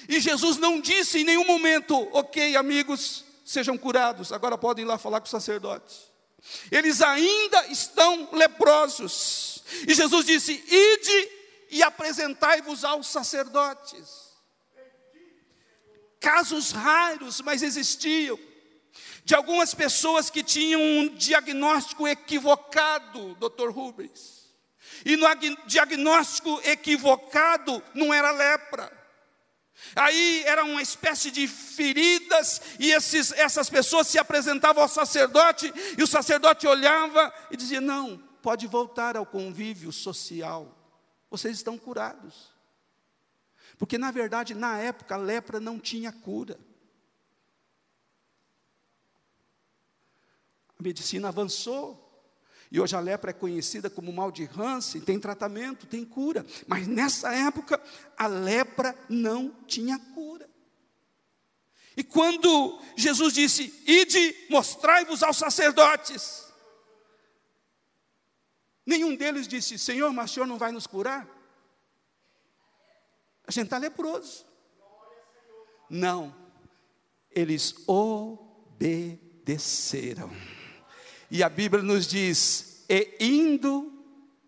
e 0.08 0.20
Jesus 0.20 0.58
não 0.58 0.80
disse 0.80 1.20
em 1.20 1.24
nenhum 1.24 1.46
momento, 1.46 1.96
ok, 2.12 2.56
amigos, 2.56 3.26
sejam 3.46 3.78
curados, 3.78 4.32
agora 4.32 4.58
podem 4.58 4.84
ir 4.84 4.88
lá 4.88 4.98
falar 4.98 5.20
com 5.20 5.28
o 5.28 5.30
sacerdote. 5.30 6.12
Eles 6.72 7.02
ainda 7.02 7.68
estão 7.68 8.30
leprosos, 8.32 9.64
e 9.88 9.94
Jesus 9.94 10.26
disse: 10.26 10.64
ide 10.68 11.32
e 11.72 11.82
apresentai-vos 11.84 12.84
aos 12.84 13.08
sacerdotes. 13.08 14.26
casos 16.20 16.72
raros, 16.72 17.42
mas 17.42 17.62
existiam, 17.62 18.40
de 19.26 19.34
algumas 19.34 19.74
pessoas 19.74 20.30
que 20.30 20.44
tinham 20.44 20.80
um 20.80 21.10
diagnóstico 21.10 22.08
equivocado, 22.08 23.36
Dr. 23.36 23.72
Rubens. 23.72 24.54
E 25.04 25.18
no 25.18 25.28
diagnóstico 25.66 26.62
equivocado 26.64 27.84
não 27.96 28.14
era 28.14 28.32
lepra. 28.32 28.92
Aí 29.96 30.44
era 30.46 30.64
uma 30.64 30.82
espécie 30.82 31.32
de 31.32 31.48
feridas, 31.48 32.62
e 32.80 32.92
esses, 32.92 33.32
essas 33.32 33.70
pessoas 33.70 34.08
se 34.08 34.20
apresentavam 34.20 34.84
ao 34.84 34.88
sacerdote, 34.88 35.74
e 35.98 36.04
o 36.04 36.08
sacerdote 36.08 36.68
olhava 36.68 37.34
e 37.50 37.58
dizia: 37.58 37.82
Não, 37.82 38.18
pode 38.44 38.68
voltar 38.68 39.18
ao 39.18 39.26
convívio 39.26 39.92
social, 39.92 40.78
vocês 41.32 41.58
estão 41.58 41.78
curados. 41.78 42.54
Porque, 43.78 43.98
na 43.98 44.12
verdade, 44.12 44.54
na 44.54 44.78
época, 44.78 45.16
a 45.16 45.18
lepra 45.18 45.60
não 45.60 45.80
tinha 45.80 46.12
cura. 46.12 46.58
A 50.80 50.84
medicina 50.84 51.30
avançou, 51.30 52.06
e 52.72 52.80
hoje 52.80 52.96
a 52.96 53.00
lepra 53.00 53.30
é 53.30 53.34
conhecida 53.34 53.90
como 53.90 54.12
mal 54.12 54.32
de 54.32 54.50
Hansen, 54.58 55.02
tem 55.02 55.20
tratamento, 55.20 55.86
tem 55.88 56.04
cura. 56.04 56.46
Mas 56.68 56.88
nessa 56.88 57.34
época, 57.34 57.82
a 58.18 58.28
lepra 58.28 58.98
não 59.08 59.50
tinha 59.66 59.98
cura. 60.14 60.50
E 61.96 62.04
quando 62.04 62.82
Jesus 62.98 63.34
disse: 63.34 63.74
Ide, 63.88 64.36
mostrai-vos 64.50 65.24
aos 65.24 65.38
sacerdotes. 65.38 66.44
Nenhum 68.86 69.16
deles 69.16 69.48
disse: 69.48 69.80
Senhor, 69.80 70.12
mas 70.12 70.32
o 70.32 70.34
senhor 70.34 70.46
não 70.46 70.58
vai 70.58 70.74
nos 70.74 70.86
curar? 70.86 71.26
A 73.48 73.52
gente 73.52 73.66
está 73.66 73.78
leproso. 73.78 74.46
Não, 75.90 76.36
eles 77.32 77.76
obedeceram. 77.88 79.16
E 81.30 81.44
a 81.44 81.50
Bíblia 81.50 81.84
nos 81.84 82.08
diz: 82.08 82.84
e 82.90 83.16
indo 83.20 83.92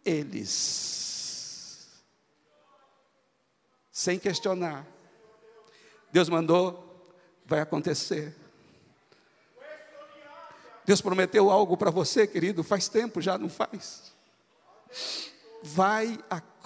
eles, 0.06 1.88
sem 3.92 4.20
questionar, 4.20 4.86
Deus 6.12 6.30
mandou, 6.30 7.12
vai 7.46 7.60
acontecer. 7.60 8.36
Deus 10.86 11.02
prometeu 11.02 11.52
algo 11.52 11.76
para 11.76 11.92
você, 11.92 12.26
querido, 12.26 12.64
faz 12.64 12.88
tempo 12.88 13.20
já, 13.22 13.38
não 13.38 13.50
faz? 13.50 14.14
Vai 15.62 16.18
acontecer. 16.30 16.57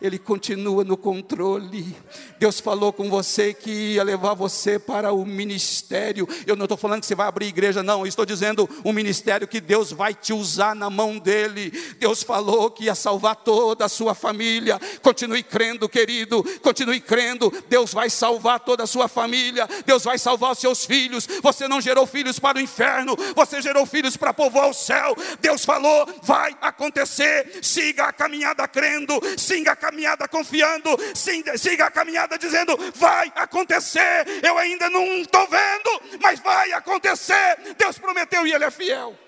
Ele 0.00 0.18
continua 0.18 0.82
no 0.82 0.96
controle. 0.96 1.94
Deus 2.38 2.58
falou 2.58 2.90
com 2.90 3.10
você 3.10 3.52
que 3.52 3.70
ia 3.70 4.02
levar 4.02 4.32
você 4.32 4.78
para 4.78 5.12
o 5.12 5.26
ministério. 5.26 6.26
Eu 6.46 6.56
não 6.56 6.64
estou 6.64 6.78
falando 6.78 7.00
que 7.00 7.06
você 7.06 7.14
vai 7.14 7.26
abrir 7.26 7.48
igreja, 7.48 7.82
não. 7.82 8.00
Eu 8.00 8.06
estou 8.06 8.24
dizendo 8.24 8.66
um 8.82 8.92
ministério 8.94 9.46
que 9.46 9.60
Deus 9.60 9.92
vai 9.92 10.14
te 10.14 10.32
usar 10.32 10.74
na 10.74 10.88
mão 10.88 11.18
dele. 11.18 11.70
Deus 11.98 12.22
falou 12.22 12.70
que 12.70 12.84
ia 12.84 12.94
salvar 12.94 13.36
toda 13.36 13.84
a 13.84 13.88
sua 13.90 14.14
família. 14.14 14.80
Continue 15.02 15.42
crendo, 15.42 15.86
querido. 15.86 16.42
Continue 16.62 17.00
crendo. 17.00 17.52
Deus 17.68 17.92
vai 17.92 18.08
salvar 18.08 18.60
toda 18.60 18.84
a 18.84 18.86
sua 18.86 19.08
família. 19.08 19.68
Deus 19.84 20.04
vai 20.04 20.18
salvar 20.18 20.52
os 20.52 20.58
seus 20.58 20.86
filhos. 20.86 21.28
Você 21.42 21.68
não 21.68 21.78
gerou 21.78 22.06
filhos 22.06 22.38
para 22.38 22.56
o 22.56 22.60
inferno. 22.62 23.14
Você 23.36 23.60
gerou 23.60 23.84
filhos 23.84 24.16
para 24.16 24.32
povoar 24.32 24.70
o 24.70 24.74
céu. 24.74 25.14
Deus 25.42 25.62
falou, 25.62 26.08
vai 26.22 26.56
acontecer. 26.62 27.58
Siga 27.90 28.04
a 28.04 28.12
caminhada 28.12 28.68
crendo. 28.68 29.20
Siga 29.36 29.72
a 29.72 29.76
caminhada 29.76 30.28
confiando. 30.28 30.90
Siga 31.14 31.86
a 31.86 31.90
caminhada 31.90 32.38
dizendo: 32.38 32.76
vai 32.94 33.32
acontecer. 33.34 34.26
Eu 34.44 34.56
ainda 34.56 34.88
não 34.88 35.04
estou 35.18 35.44
vendo, 35.48 36.18
mas 36.20 36.38
vai 36.38 36.72
acontecer. 36.72 37.74
Deus 37.76 37.98
prometeu 37.98 38.46
e 38.46 38.52
Ele 38.52 38.64
é 38.64 38.70
fiel. 38.70 39.18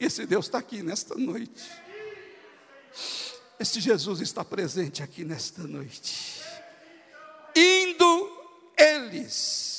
Esse 0.00 0.26
Deus 0.26 0.46
está 0.46 0.58
aqui 0.58 0.82
nesta 0.82 1.14
noite. 1.14 1.70
Este 3.56 3.80
Jesus 3.80 4.20
está 4.20 4.44
presente 4.44 5.00
aqui 5.00 5.24
nesta 5.24 5.62
noite. 5.62 6.42
Indo 7.54 8.42
eles, 8.76 9.71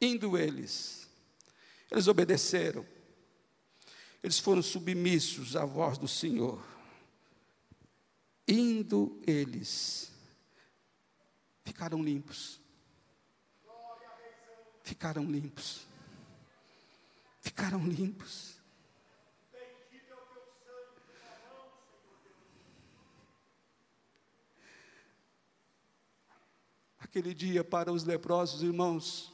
indo 0.00 0.36
eles, 0.36 1.08
eles 1.90 2.06
obedeceram 2.08 2.86
eles 4.22 4.38
foram 4.38 4.62
submissos 4.62 5.56
à 5.56 5.64
voz 5.64 5.96
do 5.96 6.06
Senhor. 6.06 6.62
Indo 8.46 9.20
eles, 9.26 10.12
ficaram 11.64 12.02
limpos. 12.02 12.60
Ficaram 14.82 15.24
limpos. 15.24 15.86
Ficaram 17.40 17.86
limpos. 17.86 18.58
Aquele 26.98 27.32
dia 27.32 27.64
para 27.64 27.90
os 27.90 28.04
leprosos, 28.04 28.62
irmãos, 28.62 29.29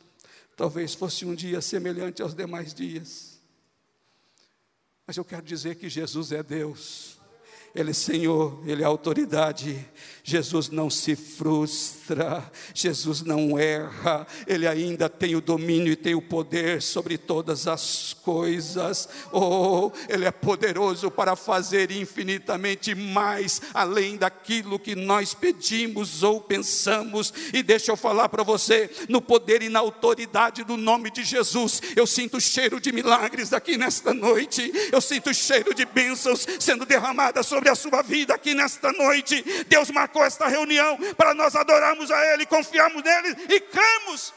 talvez 0.57 0.95
fosse 0.95 1.25
um 1.27 1.35
dia 1.35 1.61
semelhante 1.61 2.23
aos 2.23 2.35
demais 2.35 2.73
dias. 2.73 3.39
Mas 5.07 5.17
eu 5.17 5.25
quero 5.25 5.43
dizer 5.43 5.77
que 5.77 5.89
Jesus 5.89 6.33
é 6.33 6.43
Deus. 6.43 7.16
Ele 7.77 7.91
é 7.91 7.95
Senhor, 7.95 8.59
Ele 8.65 8.83
é 8.83 8.87
autoridade. 8.87 9.87
Jesus 10.25 10.71
não 10.71 10.91
se 10.91 11.15
frustra, 11.15 12.51
Jesus 12.75 13.23
não 13.23 13.57
erra, 13.57 14.27
Ele 14.45 14.67
ainda 14.67 15.09
tem 15.09 15.37
o 15.37 15.41
domínio 15.41 15.93
e 15.93 15.97
tem 15.97 16.17
o 16.17 16.23
poder 16.23 16.83
sobre 16.83 17.17
todas 17.17 17.69
as 17.69 18.13
coisas. 18.25 19.09
Oh, 19.31 19.93
Ele 20.09 20.25
é 20.25 20.33
poderoso 20.33 21.13
para 21.13 21.37
fazer 21.37 21.93
infinitamente 21.93 22.93
mais 22.95 23.61
além 23.73 24.17
daquilo 24.17 24.81
que 24.81 24.97
nós 24.97 25.33
pedimos 25.33 26.23
ou 26.23 26.41
pensamos. 26.41 27.33
E 27.53 27.63
deixa 27.63 27.93
eu 27.93 27.97
falar 27.97 28.29
para 28.31 28.43
você, 28.43 28.91
no 29.09 29.21
poder 29.21 29.63
e 29.63 29.69
na 29.69 29.81
autoridade 29.81 30.65
do 30.65 30.77
nome 30.77 31.11
de 31.11 31.23
Jesus, 31.23 31.81
eu 31.95 32.07
sinto 32.07 32.39
o 32.39 32.41
cheiro 32.41 32.81
de 32.81 32.91
milagres 32.91 33.53
aqui 33.53 33.77
nesta 33.77 34.15
noite, 34.15 34.73
eu 34.91 35.01
sinto 35.01 35.31
o 35.31 35.35
cheiro 35.35 35.75
de 35.75 35.85
bênçãos 35.85 36.47
sendo 36.59 36.87
derramadas 36.87 37.47
sobre 37.47 37.66
sobre 37.67 37.71
a 37.71 37.75
sua 37.75 38.03
vida 38.03 38.35
aqui 38.35 38.55
nesta 38.55 38.93
noite. 38.93 39.43
Deus 39.65 39.91
marcou 39.91 40.25
esta 40.25 40.47
reunião 40.47 40.97
para 41.15 41.35
nós 41.35 41.57
adorarmos 41.57 42.11
a 42.11 42.35
Ele, 42.35 42.47
confiarmos 42.47 43.03
nele 43.03 43.31
e 43.53 43.61
cremos 43.61 44.35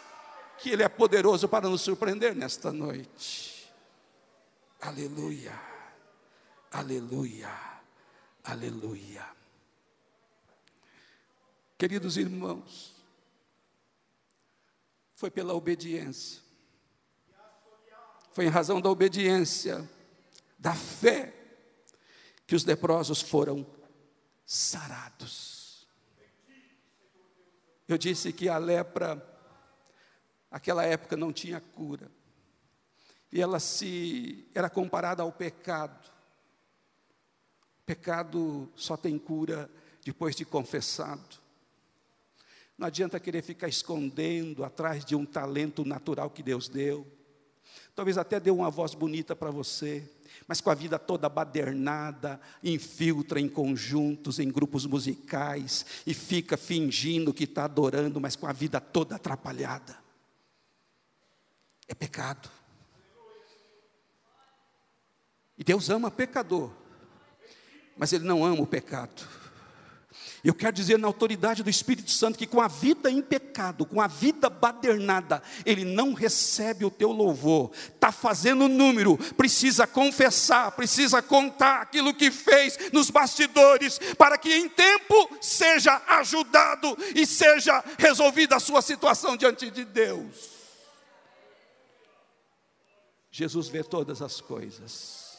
que 0.58 0.72
Ele 0.72 0.84
é 0.84 0.90
poderoso 0.90 1.48
para 1.48 1.70
nos 1.70 1.82
surpreender 1.82 2.36
nesta 2.36 2.72
noite. 2.72 3.70
Aleluia, 4.82 5.60
aleluia, 6.72 7.52
aleluia. 8.44 9.26
Queridos 11.78 12.18
irmãos, 12.18 12.96
foi 15.16 15.30
pela 15.30 15.54
obediência, 15.54 16.42
foi 18.34 18.46
em 18.46 18.50
razão 18.50 18.80
da 18.80 18.90
obediência, 18.90 19.88
da 20.58 20.74
fé, 20.74 21.39
que 22.50 22.56
os 22.56 22.66
leprosos 22.66 23.22
foram 23.22 23.64
sarados. 24.44 25.88
Eu 27.88 27.96
disse 27.96 28.34
que 28.34 28.50
a 28.50 28.58
lepra, 28.58 29.24
aquela 30.50 30.84
época 30.84 31.16
não 31.16 31.32
tinha 31.32 31.62
cura. 31.62 32.12
E 33.32 33.40
ela 33.40 33.60
se 33.60 34.50
era 34.56 34.68
comparada 34.68 35.22
ao 35.22 35.32
pecado. 35.32 36.10
Pecado 37.86 38.68
só 38.76 38.98
tem 38.98 39.20
cura 39.20 39.70
depois 40.04 40.36
de 40.36 40.44
confessado. 40.44 41.38
Não 42.76 42.88
adianta 42.88 43.20
querer 43.20 43.44
ficar 43.44 43.68
escondendo 43.68 44.64
atrás 44.64 45.06
de 45.06 45.16
um 45.16 45.24
talento 45.24 45.86
natural 45.86 46.32
que 46.32 46.42
Deus 46.42 46.68
deu. 46.68 47.06
Talvez 47.94 48.18
até 48.18 48.40
deu 48.40 48.56
uma 48.56 48.72
voz 48.72 48.96
bonita 48.96 49.36
para 49.36 49.52
você 49.52 50.19
mas 50.50 50.60
com 50.60 50.72
a 50.72 50.74
vida 50.74 50.98
toda 50.98 51.30
badernada, 51.30 52.42
infiltra 52.64 53.40
em 53.40 53.48
conjuntos, 53.48 54.40
em 54.40 54.50
grupos 54.50 54.84
musicais, 54.84 55.86
e 56.08 56.14
fica 56.16 56.58
fingindo 56.58 57.32
que 57.32 57.44
está 57.44 57.66
adorando, 57.66 58.20
mas 58.20 58.36
com 58.36 58.48
a 58.48 58.52
vida 58.52 58.82
toda 58.82 59.16
atrapalhada. 59.16 59.96
É 61.88 61.94
pecado. 61.94 62.50
E 65.56 65.64
Deus 65.64 65.88
ama 65.92 66.10
pecador, 66.10 66.72
mas 67.96 68.12
Ele 68.12 68.24
não 68.26 68.44
ama 68.44 68.64
o 68.64 68.68
pecado. 68.68 69.28
Eu 70.44 70.54
quero 70.54 70.74
dizer 70.74 70.98
na 70.98 71.08
autoridade 71.08 71.64
do 71.64 71.70
Espírito 71.70 72.10
Santo 72.12 72.38
que 72.38 72.48
com 72.48 72.62
a 72.62 72.68
vida 72.68 73.12
em 73.12 73.22
pecado, 73.22 73.86
com 73.86 74.00
a 74.00 74.08
vida 74.08 74.50
badernada, 74.50 75.44
ele 75.66 75.84
não 75.84 76.14
recebe 76.14 76.86
o 76.86 76.92
teu 76.92 77.12
louvor. 77.12 77.72
Está 77.94 78.12
fazendo 78.12 78.68
número, 78.68 79.18
precisa 79.36 79.86
confessar, 79.86 80.72
precisa 80.72 81.22
contar 81.22 81.82
aquilo 81.82 82.14
que 82.14 82.32
fez 82.32 82.92
nos 82.94 83.10
bastidores, 83.10 84.00
para 84.18 84.38
que 84.38 84.54
em 84.54 84.70
tempo 84.70 85.38
seja 85.42 86.02
ajudado 86.08 86.98
e 87.14 87.26
seja 87.26 87.84
resolvida 87.98 88.56
a 88.56 88.60
sua 88.62 88.82
situação 88.82 89.36
diante 89.36 89.70
de 89.70 89.84
Deus. 89.84 90.60
Jesus 93.30 93.68
vê 93.68 93.84
todas 93.84 94.22
as 94.22 94.40
coisas. 94.40 95.38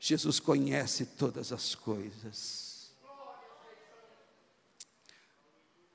Jesus 0.00 0.40
conhece 0.40 1.06
todas 1.06 1.52
as 1.52 1.74
coisas. 1.74 2.63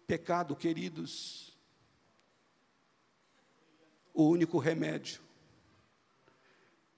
Pecado, 0.09 0.55
queridos, 0.55 1.55
o 4.11 4.27
único 4.27 4.57
remédio 4.57 5.21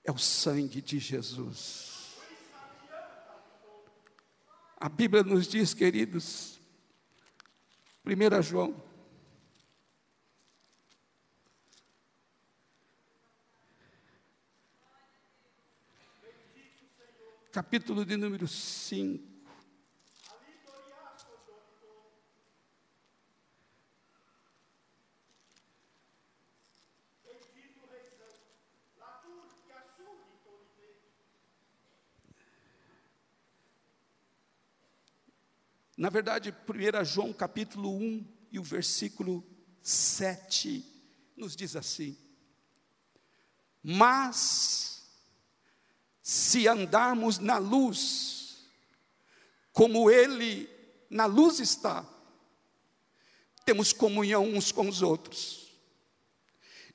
é 0.01 0.09
o 0.09 0.17
sangue 0.17 0.81
de 0.81 0.97
Jesus. 0.97 2.15
A 4.77 4.87
Bíblia 4.87 5.23
nos 5.23 5.45
diz, 5.45 5.73
queridos, 5.73 6.57
1 8.05 8.41
João, 8.43 8.81
capítulo 17.51 18.05
de 18.05 18.15
número 18.15 18.47
5. 18.47 19.30
Na 36.01 36.09
verdade, 36.09 36.51
1 36.51 37.05
João 37.05 37.31
capítulo 37.31 37.95
1 37.95 38.25
e 38.51 38.57
o 38.57 38.63
versículo 38.63 39.45
7 39.83 40.83
nos 41.37 41.55
diz 41.55 41.75
assim: 41.75 42.17
Mas, 43.83 45.07
se 46.19 46.67
andarmos 46.67 47.37
na 47.37 47.59
luz, 47.59 48.65
como 49.71 50.09
Ele 50.09 50.67
na 51.07 51.27
luz 51.27 51.59
está, 51.59 52.03
temos 53.63 53.93
comunhão 53.93 54.45
uns 54.45 54.71
com 54.71 54.89
os 54.89 55.03
outros. 55.03 55.71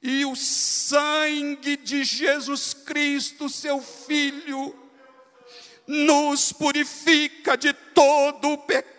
E 0.03 0.25
o 0.25 0.35
sangue 0.35 1.77
de 1.77 2.03
Jesus 2.03 2.75
Cristo, 2.75 3.49
seu 3.49 3.81
Filho, 3.81 4.75
nos 5.87 6.53
purifica 6.53 7.57
de 7.57 7.73
todo 7.73 8.51
o 8.51 8.59
pecado. 8.59 8.96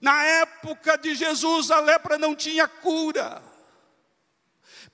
Na 0.00 0.24
época 0.24 0.98
de 0.98 1.14
Jesus, 1.14 1.70
a 1.70 1.78
lepra 1.78 2.18
não 2.18 2.34
tinha 2.34 2.66
cura. 2.66 3.40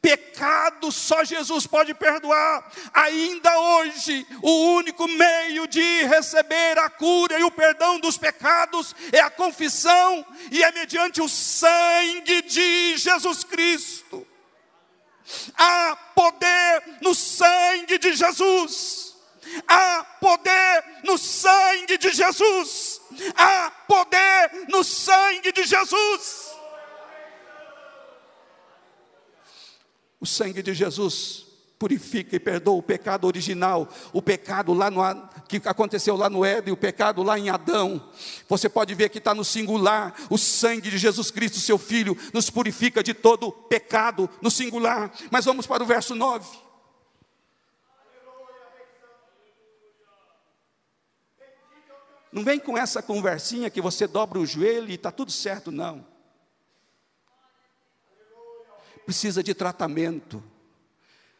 Pecado 0.01 0.93
só 0.93 1.25
Jesus 1.25 1.67
pode 1.67 1.93
perdoar. 1.95 2.71
Ainda 2.93 3.59
hoje, 3.59 4.27
o 4.43 4.75
único 4.75 5.09
meio 5.09 5.67
de 5.67 6.05
receber 6.05 6.79
a 6.79 6.89
cura 6.89 7.39
e 7.39 7.43
o 7.43 7.51
perdão 7.51 7.99
dos 7.99 8.17
pecados 8.17 8.95
é 9.11 9.21
a 9.21 9.31
confissão 9.31 10.25
e 10.53 10.63
é 10.63 10.71
mediante 10.73 11.21
o 11.21 11.29
sangue 11.29 12.43
de 12.43 12.97
Jesus 12.97 13.43
Cristo. 13.45 14.27
Há 15.57 15.97
poder 16.15 16.99
no 17.01 17.15
sangue 17.15 17.99
de 17.99 18.13
Jesus. 18.15 19.08
Há 19.67 20.05
poder 20.21 20.85
no 21.05 21.17
sangue 21.19 21.99
de 21.99 22.13
Jesus. 22.13 23.01
Há 23.37 23.71
poder 23.87 24.67
no 24.69 24.83
sangue 24.85 25.53
de 25.53 25.65
Jesus. 25.65 26.49
O 30.21 30.27
sangue 30.27 30.63
de 30.63 30.75
Jesus 30.75 31.47
purifica 31.79 32.35
e 32.35 32.41
perdoa 32.41 32.75
o 32.75 32.83
pecado 32.83 33.27
original, 33.27 33.89
o 34.13 34.21
pecado 34.21 34.75
lá 34.75 34.91
no, 34.91 35.01
que 35.47 35.63
aconteceu 35.65 36.17
lá 36.17 36.29
no 36.29 36.45
Éden, 36.45 36.75
o 36.75 36.77
pecado 36.77 37.23
lá 37.23 37.39
em 37.39 37.49
Adão. 37.49 38.11
Você 38.49 38.69
pode 38.69 38.95
ver 38.95 39.11
que 39.11 39.19
está 39.19 39.33
no 39.33 39.45
singular, 39.45 40.15
o 40.29 40.37
sangue 40.37 40.91
de 40.91 40.99
Jesus 40.99 41.31
Cristo, 41.31 41.61
seu 41.61 41.79
Filho, 41.79 42.19
nos 42.35 42.51
purifica 42.51 43.03
de 43.03 43.15
todo 43.15 43.53
pecado, 43.53 44.29
no 44.43 44.51
singular. 44.51 45.13
Mas 45.31 45.45
vamos 45.45 45.67
para 45.67 45.83
o 45.83 45.87
verso 45.87 46.17
9. 46.17 46.68
Não 52.31 52.45
vem 52.45 52.59
com 52.59 52.77
essa 52.77 53.03
conversinha 53.03 53.71
que 53.71 53.81
você 53.81 54.07
dobra 54.07 54.39
o 54.39 54.47
joelho 54.47 54.91
e 54.91 54.95
está 54.95 55.11
tudo 55.11 55.33
certo, 55.33 55.73
não. 55.73 56.07
Precisa 59.05 59.43
de 59.43 59.55
tratamento 59.55 60.43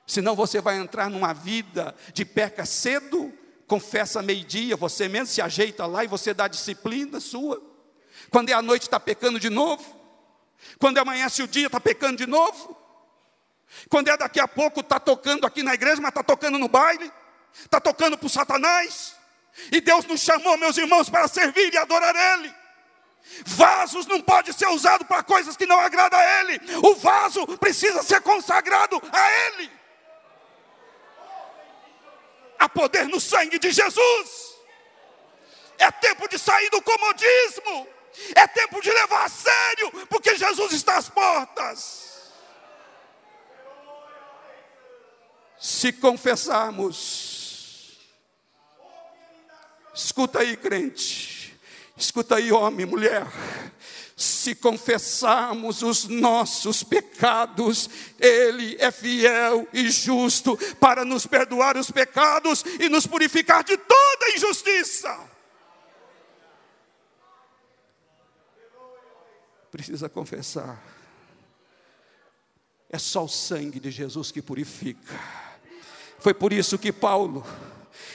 Senão 0.09 0.35
você 0.35 0.59
vai 0.59 0.79
entrar 0.79 1.11
numa 1.11 1.35
vida 1.35 1.95
de 2.15 2.25
peca 2.25 2.65
cedo, 2.65 3.31
confessa 3.67 4.23
meio-dia, 4.23 4.75
você 4.75 5.07
mesmo 5.07 5.27
se 5.27 5.43
ajeita 5.43 5.85
lá 5.85 6.03
e 6.03 6.07
você 6.07 6.33
dá 6.33 6.49
disciplina 6.49 7.21
sua. 7.21 7.63
Quando 8.31 8.49
é 8.49 8.55
a 8.55 8.63
noite 8.63 8.85
está 8.85 8.99
pecando 8.99 9.39
de 9.39 9.51
novo. 9.51 9.85
Quando 10.79 10.97
amanhece 10.97 11.43
o 11.43 11.47
dia 11.47 11.67
está 11.67 11.79
pecando 11.79 12.17
de 12.17 12.27
novo. 12.27 12.75
Quando 13.91 14.09
é 14.09 14.17
daqui 14.17 14.41
a 14.41 14.49
pouco 14.49 14.81
está 14.81 14.99
tocando 14.99 15.47
aqui 15.47 15.63
na 15.63 15.75
igreja, 15.75 16.01
mas 16.01 16.09
está 16.09 16.23
tocando 16.23 16.59
no 16.59 16.69
baile. 16.69 17.13
Está 17.53 17.79
tocando 17.79 18.17
para 18.17 18.27
o 18.27 18.31
Satanás. 18.31 19.15
E 19.73 19.81
Deus 19.81 20.05
nos 20.07 20.21
chamou, 20.21 20.57
meus 20.57 20.77
irmãos, 20.77 21.11
para 21.11 21.29
servir 21.29 21.73
e 21.73 21.79
adorar 21.79 22.15
Ele. 22.15 22.55
Vasos 23.45 24.07
não 24.07 24.21
pode 24.21 24.53
ser 24.53 24.69
usado 24.69 25.05
para 25.05 25.23
coisas 25.23 25.57
que 25.57 25.67
não 25.67 25.79
agradam 25.79 26.19
a 26.19 26.41
Ele. 26.41 26.61
O 26.83 26.95
vaso 26.95 27.47
precisa 27.59 28.03
ser 28.03 28.21
consagrado 28.21 29.01
a 29.13 29.33
Ele. 29.47 29.71
Há 32.59 32.69
poder 32.69 33.07
no 33.09 33.21
sangue 33.21 33.59
de 33.59 33.71
Jesus. 33.71 34.49
É 35.79 35.91
tempo 35.91 36.29
de 36.29 36.39
sair 36.39 36.71
do 36.71 36.83
comodismo. 36.83 37.87
É 38.35 38.47
tempo 38.49 38.81
de 38.81 38.91
levar 38.91 39.27
a 39.27 39.29
sério, 39.29 40.07
porque 40.09 40.37
Jesus 40.37 40.73
está 40.73 40.97
às 40.97 41.09
portas. 41.09 42.09
Se 45.57 45.93
confessarmos, 45.93 47.38
escuta 49.99 50.41
aí, 50.41 50.57
crente, 50.57 51.59
escuta 51.97 52.37
aí, 52.37 52.53
homem, 52.53 52.87
mulher 52.87 53.27
se 54.19 54.57
confessarmos 54.57 55.81
os 55.81 56.09
nossos 56.09 56.83
pecados, 56.83 57.89
Ele 58.19 58.77
é 58.81 58.91
fiel 58.91 59.69
e 59.73 59.89
justo 59.93 60.57
para 60.81 61.05
nos 61.05 61.25
perdoar 61.25 61.77
os 61.77 61.89
pecados 61.89 62.65
e 62.81 62.89
nos 62.89 63.07
purificar 63.07 63.63
de 63.63 63.77
toda 63.77 64.31
injustiça. 64.35 65.17
Precisa 69.71 70.09
confessar. 70.09 70.83
É 72.91 72.99
só 72.99 73.25
o 73.25 73.29
sangue 73.29 73.79
de 73.79 73.93
Jesus 73.93 74.33
que 74.33 74.43
purifica. 74.43 75.15
Foi 76.19 76.35
por 76.35 76.53
isso 76.53 76.77
que 76.77 76.91
Paulo, 76.91 77.47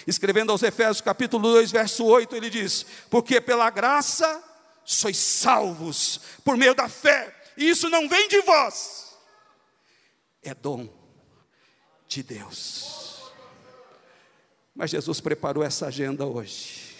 escrevendo 0.07 0.51
aos 0.51 0.63
Efésios 0.63 1.01
capítulo 1.01 1.51
2, 1.53 1.71
verso 1.71 2.05
8, 2.05 2.36
ele 2.36 2.49
diz: 2.49 2.86
Porque 3.09 3.39
pela 3.39 3.69
graça 3.69 4.43
sois 4.86 5.17
salvos 5.17 6.19
por 6.43 6.57
meio 6.57 6.75
da 6.75 6.89
fé, 6.89 7.34
e 7.57 7.69
isso 7.69 7.89
não 7.89 8.07
vem 8.07 8.27
de 8.27 8.41
vós, 8.41 9.15
é 10.41 10.53
dom 10.53 10.89
de 12.07 12.21
Deus. 12.21 13.31
Mas 14.75 14.91
Jesus 14.91 15.21
preparou 15.21 15.63
essa 15.63 15.88
agenda 15.88 16.25
hoje, 16.25 16.95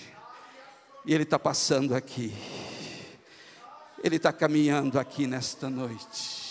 e 1.06 1.14
Ele 1.14 1.24
está 1.24 1.40
passando 1.40 1.96
aqui, 1.96 2.34
Ele 4.04 4.18
está 4.18 4.32
caminhando 4.32 5.00
aqui 5.00 5.28
nesta 5.28 5.70
noite. 5.70 6.44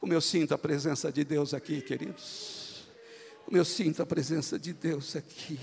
Como 0.00 0.12
eu 0.12 0.20
sinto 0.20 0.52
a 0.52 0.58
presença 0.58 1.10
de 1.10 1.24
Deus 1.24 1.54
aqui, 1.54 1.80
queridos, 1.80 2.53
como 3.44 3.56
eu 3.56 3.64
sinto 3.64 4.02
a 4.02 4.06
presença 4.06 4.58
de 4.58 4.72
Deus 4.72 5.14
aqui. 5.14 5.58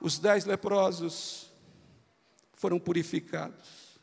Os 0.00 0.18
dez 0.18 0.44
leprosos 0.44 1.50
foram 2.54 2.78
purificados. 2.78 3.98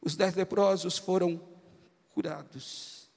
Os 0.00 0.14
dez 0.14 0.34
leprosos 0.34 0.98
foram 0.98 1.38
curados. 2.10 3.08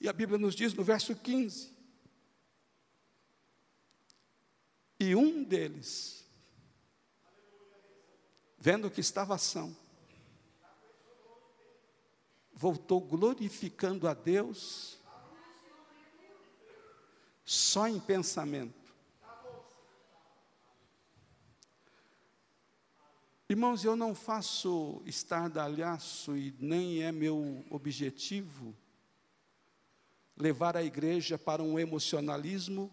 E 0.00 0.08
a 0.08 0.12
Bíblia 0.12 0.38
nos 0.38 0.54
diz 0.54 0.72
no 0.72 0.84
verso 0.84 1.14
15: 1.14 1.72
E 4.98 5.16
um 5.16 5.42
deles, 5.42 6.24
vendo 8.58 8.90
que 8.90 9.00
estava 9.00 9.34
ação, 9.34 9.76
voltou 12.62 13.00
glorificando 13.00 14.06
a 14.06 14.14
Deus 14.14 14.96
só 17.44 17.88
em 17.88 17.98
pensamento. 17.98 18.94
Irmãos, 23.48 23.84
eu 23.84 23.96
não 23.96 24.14
faço 24.14 25.02
estardalhaço 25.04 26.36
e 26.36 26.54
nem 26.60 27.02
é 27.02 27.10
meu 27.10 27.64
objetivo 27.68 28.76
levar 30.36 30.76
a 30.76 30.84
igreja 30.84 31.36
para 31.36 31.64
um 31.64 31.80
emocionalismo 31.80 32.92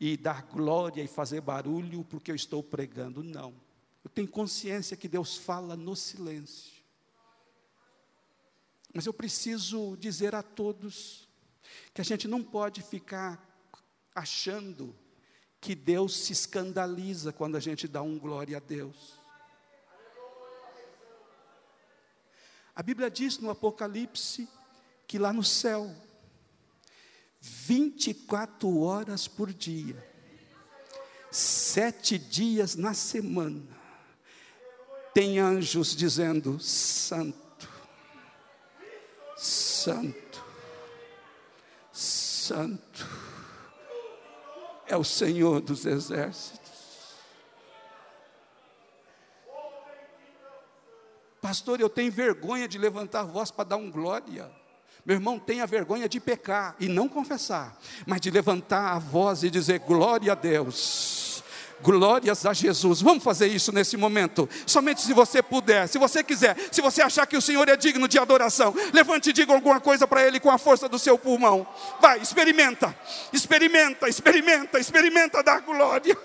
e 0.00 0.16
dar 0.16 0.42
glória 0.44 1.02
e 1.02 1.06
fazer 1.06 1.42
barulho 1.42 2.02
porque 2.02 2.30
eu 2.30 2.34
estou 2.34 2.62
pregando. 2.62 3.22
Não. 3.22 3.54
Eu 4.02 4.08
tenho 4.08 4.26
consciência 4.26 4.96
que 4.96 5.06
Deus 5.06 5.36
fala 5.36 5.76
no 5.76 5.94
silêncio. 5.94 6.75
Mas 8.96 9.04
eu 9.04 9.12
preciso 9.12 9.94
dizer 10.00 10.34
a 10.34 10.42
todos 10.42 11.28
que 11.92 12.00
a 12.00 12.04
gente 12.04 12.26
não 12.26 12.42
pode 12.42 12.80
ficar 12.80 13.46
achando 14.14 14.96
que 15.60 15.74
Deus 15.74 16.16
se 16.16 16.32
escandaliza 16.32 17.30
quando 17.30 17.56
a 17.56 17.60
gente 17.60 17.86
dá 17.86 18.00
um 18.00 18.18
glória 18.18 18.56
a 18.56 18.60
Deus. 18.60 19.20
A 22.74 22.82
Bíblia 22.82 23.10
diz 23.10 23.36
no 23.38 23.50
Apocalipse 23.50 24.48
que 25.06 25.18
lá 25.18 25.30
no 25.30 25.44
céu, 25.44 25.94
24 27.38 28.80
horas 28.80 29.28
por 29.28 29.52
dia, 29.52 30.10
sete 31.30 32.18
dias 32.18 32.76
na 32.76 32.94
semana, 32.94 33.76
tem 35.12 35.38
anjos 35.38 35.94
dizendo: 35.94 36.58
Santo, 36.58 37.45
Santo, 39.36 40.42
Santo 41.92 43.06
é 44.86 44.96
o 44.96 45.04
Senhor 45.04 45.60
dos 45.60 45.84
exércitos. 45.84 46.66
Pastor, 51.40 51.80
eu 51.80 51.88
tenho 51.88 52.10
vergonha 52.10 52.66
de 52.66 52.78
levantar 52.78 53.20
a 53.20 53.24
voz 53.24 53.50
para 53.50 53.68
dar 53.68 53.76
um 53.76 53.90
glória. 53.90 54.50
Meu 55.04 55.14
irmão, 55.14 55.38
tenha 55.38 55.64
vergonha 55.66 56.08
de 56.08 56.18
pecar 56.18 56.74
e 56.80 56.88
não 56.88 57.08
confessar, 57.08 57.78
mas 58.04 58.20
de 58.20 58.30
levantar 58.30 58.92
a 58.92 58.98
voz 58.98 59.44
e 59.44 59.50
dizer 59.50 59.78
glória 59.80 60.32
a 60.32 60.34
Deus. 60.34 61.15
Glórias 61.82 62.46
a 62.46 62.52
Jesus. 62.52 63.02
Vamos 63.02 63.22
fazer 63.22 63.48
isso 63.48 63.70
nesse 63.70 63.96
momento. 63.96 64.48
Somente 64.66 65.02
se 65.02 65.12
você 65.12 65.42
puder, 65.42 65.86
se 65.86 65.98
você 65.98 66.24
quiser, 66.24 66.56
se 66.72 66.80
você 66.80 67.02
achar 67.02 67.26
que 67.26 67.36
o 67.36 67.42
Senhor 67.42 67.68
é 67.68 67.76
digno 67.76 68.08
de 68.08 68.18
adoração, 68.18 68.74
levante 68.92 69.30
e 69.30 69.32
diga 69.32 69.52
alguma 69.52 69.78
coisa 69.78 70.06
para 70.06 70.26
Ele 70.26 70.40
com 70.40 70.50
a 70.50 70.58
força 70.58 70.88
do 70.88 70.98
seu 70.98 71.18
pulmão. 71.18 71.66
Vai, 72.00 72.18
experimenta, 72.18 72.96
experimenta, 73.32 74.08
experimenta, 74.08 74.78
experimenta 74.78 75.42
dar 75.42 75.60
glória. 75.60 76.16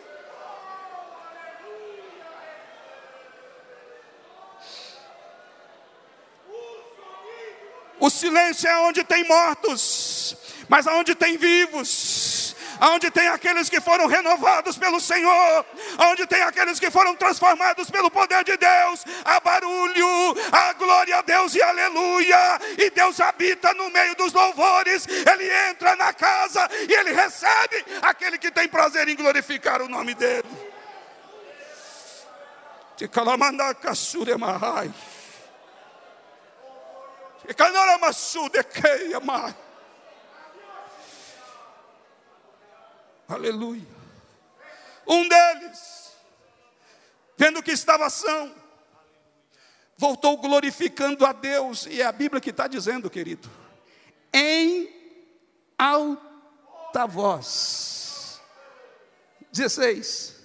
O 8.00 8.10
silêncio 8.10 8.68
é 8.68 8.78
onde 8.80 9.04
tem 9.04 9.28
mortos, 9.28 10.36
mas 10.68 10.88
aonde 10.88 11.14
tem 11.14 11.38
vivos 11.38 12.21
onde 12.82 13.12
tem 13.12 13.28
aqueles 13.28 13.70
que 13.70 13.80
foram 13.80 14.08
renovados 14.08 14.76
pelo 14.78 15.00
Senhor, 15.00 15.66
onde 16.00 16.26
tem 16.26 16.42
aqueles 16.42 16.80
que 16.80 16.90
foram 16.90 17.16
transformados 17.16 17.92
pelo 17.92 18.10
poder 18.10 18.44
de 18.44 18.58
Deus, 18.58 19.06
há 19.24 19.40
barulho, 19.40 20.36
a 20.52 20.74
glória 20.74 21.18
a 21.18 21.22
Deus 21.22 21.54
e 21.54 21.62
aleluia, 21.62 22.60
e 22.78 22.90
Deus 22.90 23.20
habita 23.20 23.72
no 23.76 23.90
meio 23.92 24.16
dos 24.16 24.34
louvores, 24.34 25.08
Ele 25.08 25.70
entra 25.70 25.96
na 25.96 26.12
casa 26.12 26.68
e 26.90 26.94
Ele 26.94 27.12
recebe 27.14 27.86
aquele 28.02 28.40
que 28.40 28.50
tem 28.50 28.68
prazer 28.68 29.08
em 29.08 29.16
glorificar 29.16 29.82
o 29.82 29.88
nome 29.88 30.16
dEle. 30.16 30.72
Tikalamanakasuremahai. 32.98 34.92
Tikanaramasudekeia 37.48 39.20
Aleluia. 43.34 43.88
Um 45.08 45.28
deles, 45.28 46.12
vendo 47.38 47.64
que 47.64 47.72
estava 47.72 48.06
ação, 48.06 48.54
voltou 49.98 50.38
glorificando 50.38 51.26
a 51.26 51.32
Deus, 51.32 51.86
e 51.86 52.02
é 52.02 52.06
a 52.06 52.12
Bíblia 52.12 52.42
que 52.42 52.50
está 52.50 52.68
dizendo, 52.68 53.10
querido, 53.10 53.50
em 54.34 54.90
alta 55.78 57.06
voz. 57.06 58.42
16. 59.52 60.42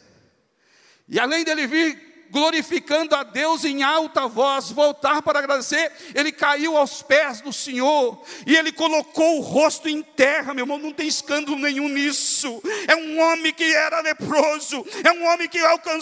E 1.09 1.18
além 1.18 1.45
dele 1.45 1.66
vir 1.66 2.05
glorificando 2.31 3.14
a 3.14 3.22
Deus 3.22 3.64
em 3.64 3.83
alta 3.83 4.27
voz, 4.27 4.70
voltar 4.70 5.22
para 5.22 5.39
agradecer, 5.39 5.93
ele 6.14 6.33
caiu 6.33 6.77
aos 6.77 7.03
pés 7.03 7.41
do 7.41 7.53
Senhor 7.53 8.22
e 8.47 8.57
ele 8.57 8.72
colocou 8.72 9.39
o 9.39 9.41
rosto 9.41 9.89
em 9.89 10.03
terra, 10.03 10.55
meu 10.55 10.64
irmão, 10.64 10.79
não 10.79 10.93
tem 10.93 11.07
escândalo 11.07 11.59
nenhum 11.59 11.89
nisso. 11.89 12.62
É 12.89 12.97
um 12.97 13.20
homem 13.20 13.53
que 13.53 13.64
era 13.74 14.01
leproso, 14.01 14.85
é 15.05 15.12
um 15.12 15.27
homem 15.27 15.49
que 15.49 15.59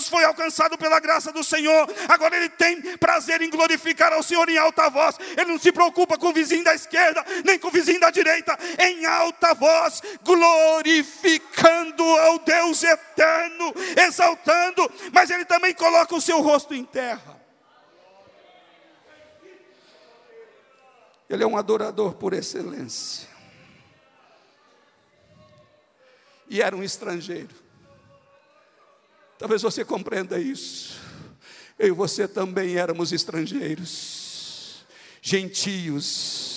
foi 0.09 0.25
alcançado 0.25 0.77
pela 0.79 1.01
graça 1.01 1.33
do 1.33 1.45
Senhor. 1.45 1.89
Agora 2.09 2.37
ele 2.37 2.49
tem 2.49 2.81
prazer 2.97 3.43
em 3.43 3.51
glorificar 3.51 4.13
ao 4.13 4.23
Senhor 4.23 4.49
em 4.49 4.59
alta 4.59 4.89
voz. 4.89 5.17
Ele 5.37 5.53
não 5.53 5.59
se 5.59 5.73
preocupa 5.73 6.19
com 6.19 6.29
o 6.29 6.33
vizinho 6.33 6.65
da 6.65 6.75
esquerda, 6.75 7.25
nem 7.45 7.59
com 7.59 7.69
o 7.69 7.71
vizinho 7.71 8.01
da 8.01 8.11
direita, 8.11 8.59
em 8.79 9.05
alta 9.07 9.55
voz, 9.55 10.03
glorificando 10.23 12.03
ao 12.03 12.39
Deus 12.39 12.83
eterno, 12.83 13.75
exaltando, 14.07 14.91
mas 15.13 15.31
ele 15.31 15.45
também 15.45 15.73
o 16.15 16.21
seu 16.21 16.41
rosto 16.41 16.75
em 16.75 16.85
terra. 16.85 17.41
Ele 21.29 21.43
é 21.43 21.47
um 21.47 21.57
adorador 21.57 22.15
por 22.15 22.33
excelência. 22.33 23.29
E 26.49 26.61
era 26.61 26.77
um 26.77 26.83
estrangeiro. 26.83 27.55
Talvez 29.39 29.63
você 29.63 29.85
compreenda 29.85 30.39
isso. 30.39 31.01
Eu 31.79 31.89
e 31.89 31.91
você 31.91 32.29
também 32.29 32.77
éramos 32.77 33.13
estrangeiros, 33.13 34.85
gentios 35.21 36.54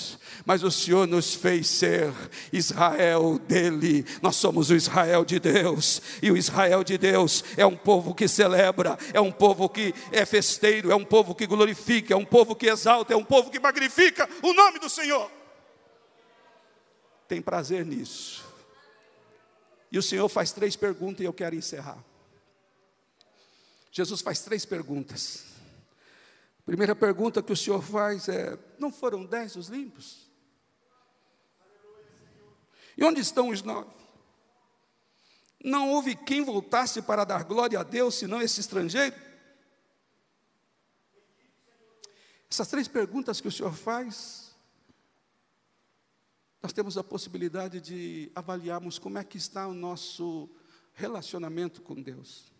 mas 0.48 0.64
o 0.64 0.72
Senhor 0.72 1.06
nos 1.06 1.36
fez 1.36 1.68
ser 1.68 2.14
Israel 2.54 3.38
dele. 3.38 4.06
Nós 4.22 4.38
somos 4.38 4.70
o 4.70 4.76
Israel 4.76 5.26
de 5.26 5.40
Deus, 5.42 6.02
e 6.22 6.32
o 6.32 6.38
Israel 6.38 6.86
de 6.86 6.98
Deus 6.98 7.44
é 7.58 7.66
um 7.66 7.76
povo 7.76 8.16
que 8.16 8.30
celebra, 8.30 8.98
é 9.14 9.20
um 9.20 9.30
povo 9.30 9.68
que 9.68 9.94
é 10.10 10.26
festeiro, 10.26 10.90
é 10.90 10.96
um 10.96 11.04
povo 11.04 11.36
que 11.36 11.46
glorifica, 11.46 12.14
é 12.14 12.18
um 12.18 12.24
povo 12.24 12.56
que 12.56 12.68
exalta, 12.68 13.14
é 13.14 13.18
um 13.18 13.26
povo 13.26 13.52
que 13.52 13.60
magnifica 13.60 14.28
o 14.42 14.54
nome 14.54 14.80
do 14.80 14.90
Senhor. 14.90 15.30
Tem 17.28 17.42
prazer 17.42 17.86
nisso. 17.86 18.46
E 19.92 19.98
o 19.98 20.02
Senhor 20.02 20.30
faz 20.30 20.54
três 20.54 20.78
perguntas 20.78 21.20
e 21.20 21.26
eu 21.26 21.34
quero 21.34 21.58
encerrar. 21.58 22.02
Jesus 23.92 24.22
faz 24.22 24.40
três 24.40 24.64
perguntas. 24.64 25.44
Primeira 26.66 26.96
pergunta 26.96 27.44
que 27.44 27.52
o 27.52 27.58
Senhor 27.58 27.82
faz 27.82 28.30
é: 28.30 28.58
não 28.80 28.94
foram 28.94 29.26
dez 29.26 29.58
os 29.58 29.68
limpos? 29.68 30.27
E 32.98 33.04
onde 33.04 33.22
estão 33.22 33.50
os 33.50 33.62
nove? 33.62 33.96
Não 35.64 35.92
houve 35.92 36.16
quem 36.16 36.44
voltasse 36.44 37.02
para 37.02 37.24
dar 37.24 37.44
glória 37.44 37.80
a 37.80 37.84
Deus, 37.84 38.16
senão 38.16 38.42
esse 38.42 38.60
estrangeiro? 38.60 39.16
Essas 42.50 42.68
três 42.68 42.88
perguntas 42.88 43.40
que 43.40 43.48
o 43.48 43.52
Senhor 43.52 43.74
faz, 43.74 44.56
nós 46.62 46.74
temos 46.74 46.98
a 46.98 47.04
possibilidade 47.04 47.80
de 47.80 48.32
avaliarmos 48.34 48.98
como 48.98 49.18
é 49.18 49.24
que 49.24 49.38
está 49.38 49.68
o 49.68 49.74
nosso 49.74 50.50
relacionamento 50.94 51.82
com 51.82 52.02
Deus. 52.02 52.52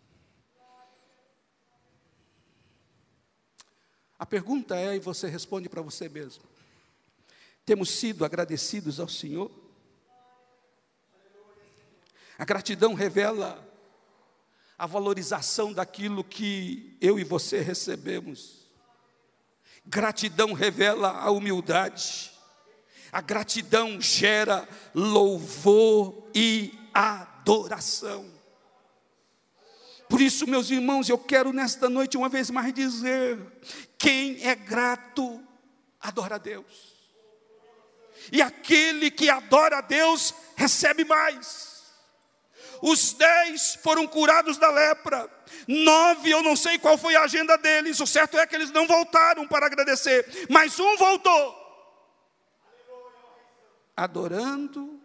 A 4.18 4.26
pergunta 4.26 4.76
é, 4.76 4.96
e 4.96 5.00
você 5.00 5.28
responde 5.28 5.68
para 5.68 5.82
você 5.82 6.08
mesmo: 6.08 6.44
temos 7.64 7.90
sido 7.90 8.24
agradecidos 8.24 9.00
ao 9.00 9.08
Senhor? 9.08 9.67
A 12.38 12.44
gratidão 12.44 12.94
revela 12.94 13.66
a 14.78 14.86
valorização 14.86 15.72
daquilo 15.72 16.22
que 16.22 16.96
eu 17.00 17.18
e 17.18 17.24
você 17.24 17.60
recebemos. 17.60 18.68
Gratidão 19.84 20.52
revela 20.52 21.10
a 21.10 21.30
humildade. 21.32 22.32
A 23.10 23.20
gratidão 23.20 24.00
gera 24.00 24.68
louvor 24.94 26.30
e 26.32 26.72
adoração. 26.94 28.30
Por 30.08 30.20
isso, 30.20 30.46
meus 30.46 30.70
irmãos, 30.70 31.08
eu 31.08 31.18
quero 31.18 31.52
nesta 31.52 31.88
noite 31.88 32.16
uma 32.16 32.28
vez 32.28 32.48
mais 32.48 32.72
dizer: 32.72 33.38
quem 33.98 34.42
é 34.46 34.54
grato, 34.54 35.42
adora 36.00 36.36
a 36.36 36.38
Deus. 36.38 36.96
E 38.30 38.40
aquele 38.40 39.10
que 39.10 39.28
adora 39.28 39.78
a 39.78 39.80
Deus, 39.80 40.34
recebe 40.56 41.04
mais. 41.04 41.67
Os 42.82 43.12
dez 43.12 43.76
foram 43.82 44.06
curados 44.06 44.56
da 44.56 44.70
lepra, 44.70 45.28
nove, 45.66 46.30
eu 46.30 46.42
não 46.42 46.54
sei 46.54 46.78
qual 46.78 46.96
foi 46.96 47.16
a 47.16 47.22
agenda 47.22 47.56
deles, 47.56 48.00
o 48.00 48.06
certo 48.06 48.38
é 48.38 48.46
que 48.46 48.54
eles 48.54 48.70
não 48.70 48.86
voltaram 48.86 49.46
para 49.46 49.66
agradecer, 49.66 50.46
mas 50.48 50.78
um 50.78 50.96
voltou, 50.96 51.56
adorando, 53.96 55.00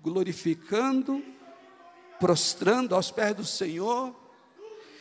glorificando, 0.00 1.24
prostrando 2.18 2.94
aos 2.94 3.10
pés 3.10 3.34
do 3.34 3.44
Senhor, 3.44 4.14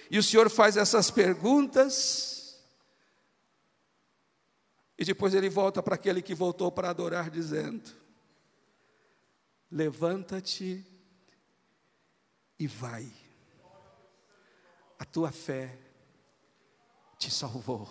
e 0.09 0.17
o 0.17 0.23
Senhor 0.23 0.49
faz 0.49 0.77
essas 0.77 1.09
perguntas, 1.09 2.61
e 4.97 5.03
depois 5.03 5.33
ele 5.33 5.49
volta 5.49 5.81
para 5.81 5.95
aquele 5.95 6.21
que 6.21 6.35
voltou 6.35 6.71
para 6.71 6.89
adorar, 6.89 7.29
dizendo: 7.29 7.91
Levanta-te 9.71 10.92
e 12.59 12.67
vai, 12.67 13.07
a 14.99 15.05
tua 15.05 15.31
fé 15.31 15.77
te 17.17 17.31
salvou. 17.31 17.87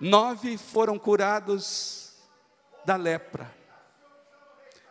Nove 0.00 0.58
foram 0.58 0.98
curados 0.98 2.14
da 2.84 2.96
lepra, 2.96 3.52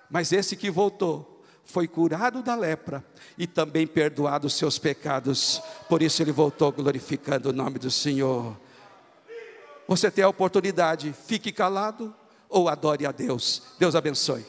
mas 0.10 0.32
esse 0.32 0.56
que 0.56 0.72
voltou 0.72 1.32
foi 1.66 1.88
curado 1.88 2.42
da 2.42 2.56
lepra 2.56 3.04
e 3.38 3.48
também 3.48 3.88
perdoado 3.88 4.48
os 4.48 4.54
seus 4.54 4.78
pecados. 4.78 5.62
Por 5.88 6.02
isso 6.02 6.22
ele 6.22 6.32
voltou 6.32 6.72
glorificando 6.72 7.50
o 7.50 7.54
nome 7.54 7.80
do 7.80 7.90
Senhor. 7.90 8.58
Você 9.88 10.12
tem 10.12 10.24
a 10.24 10.30
oportunidade, 10.30 11.14
fique 11.14 11.52
calado 11.52 12.14
ou 12.50 12.70
adore 12.70 13.06
a 13.06 13.12
Deus. 13.12 13.64
Deus 13.80 13.96
abençoe. 13.96 14.46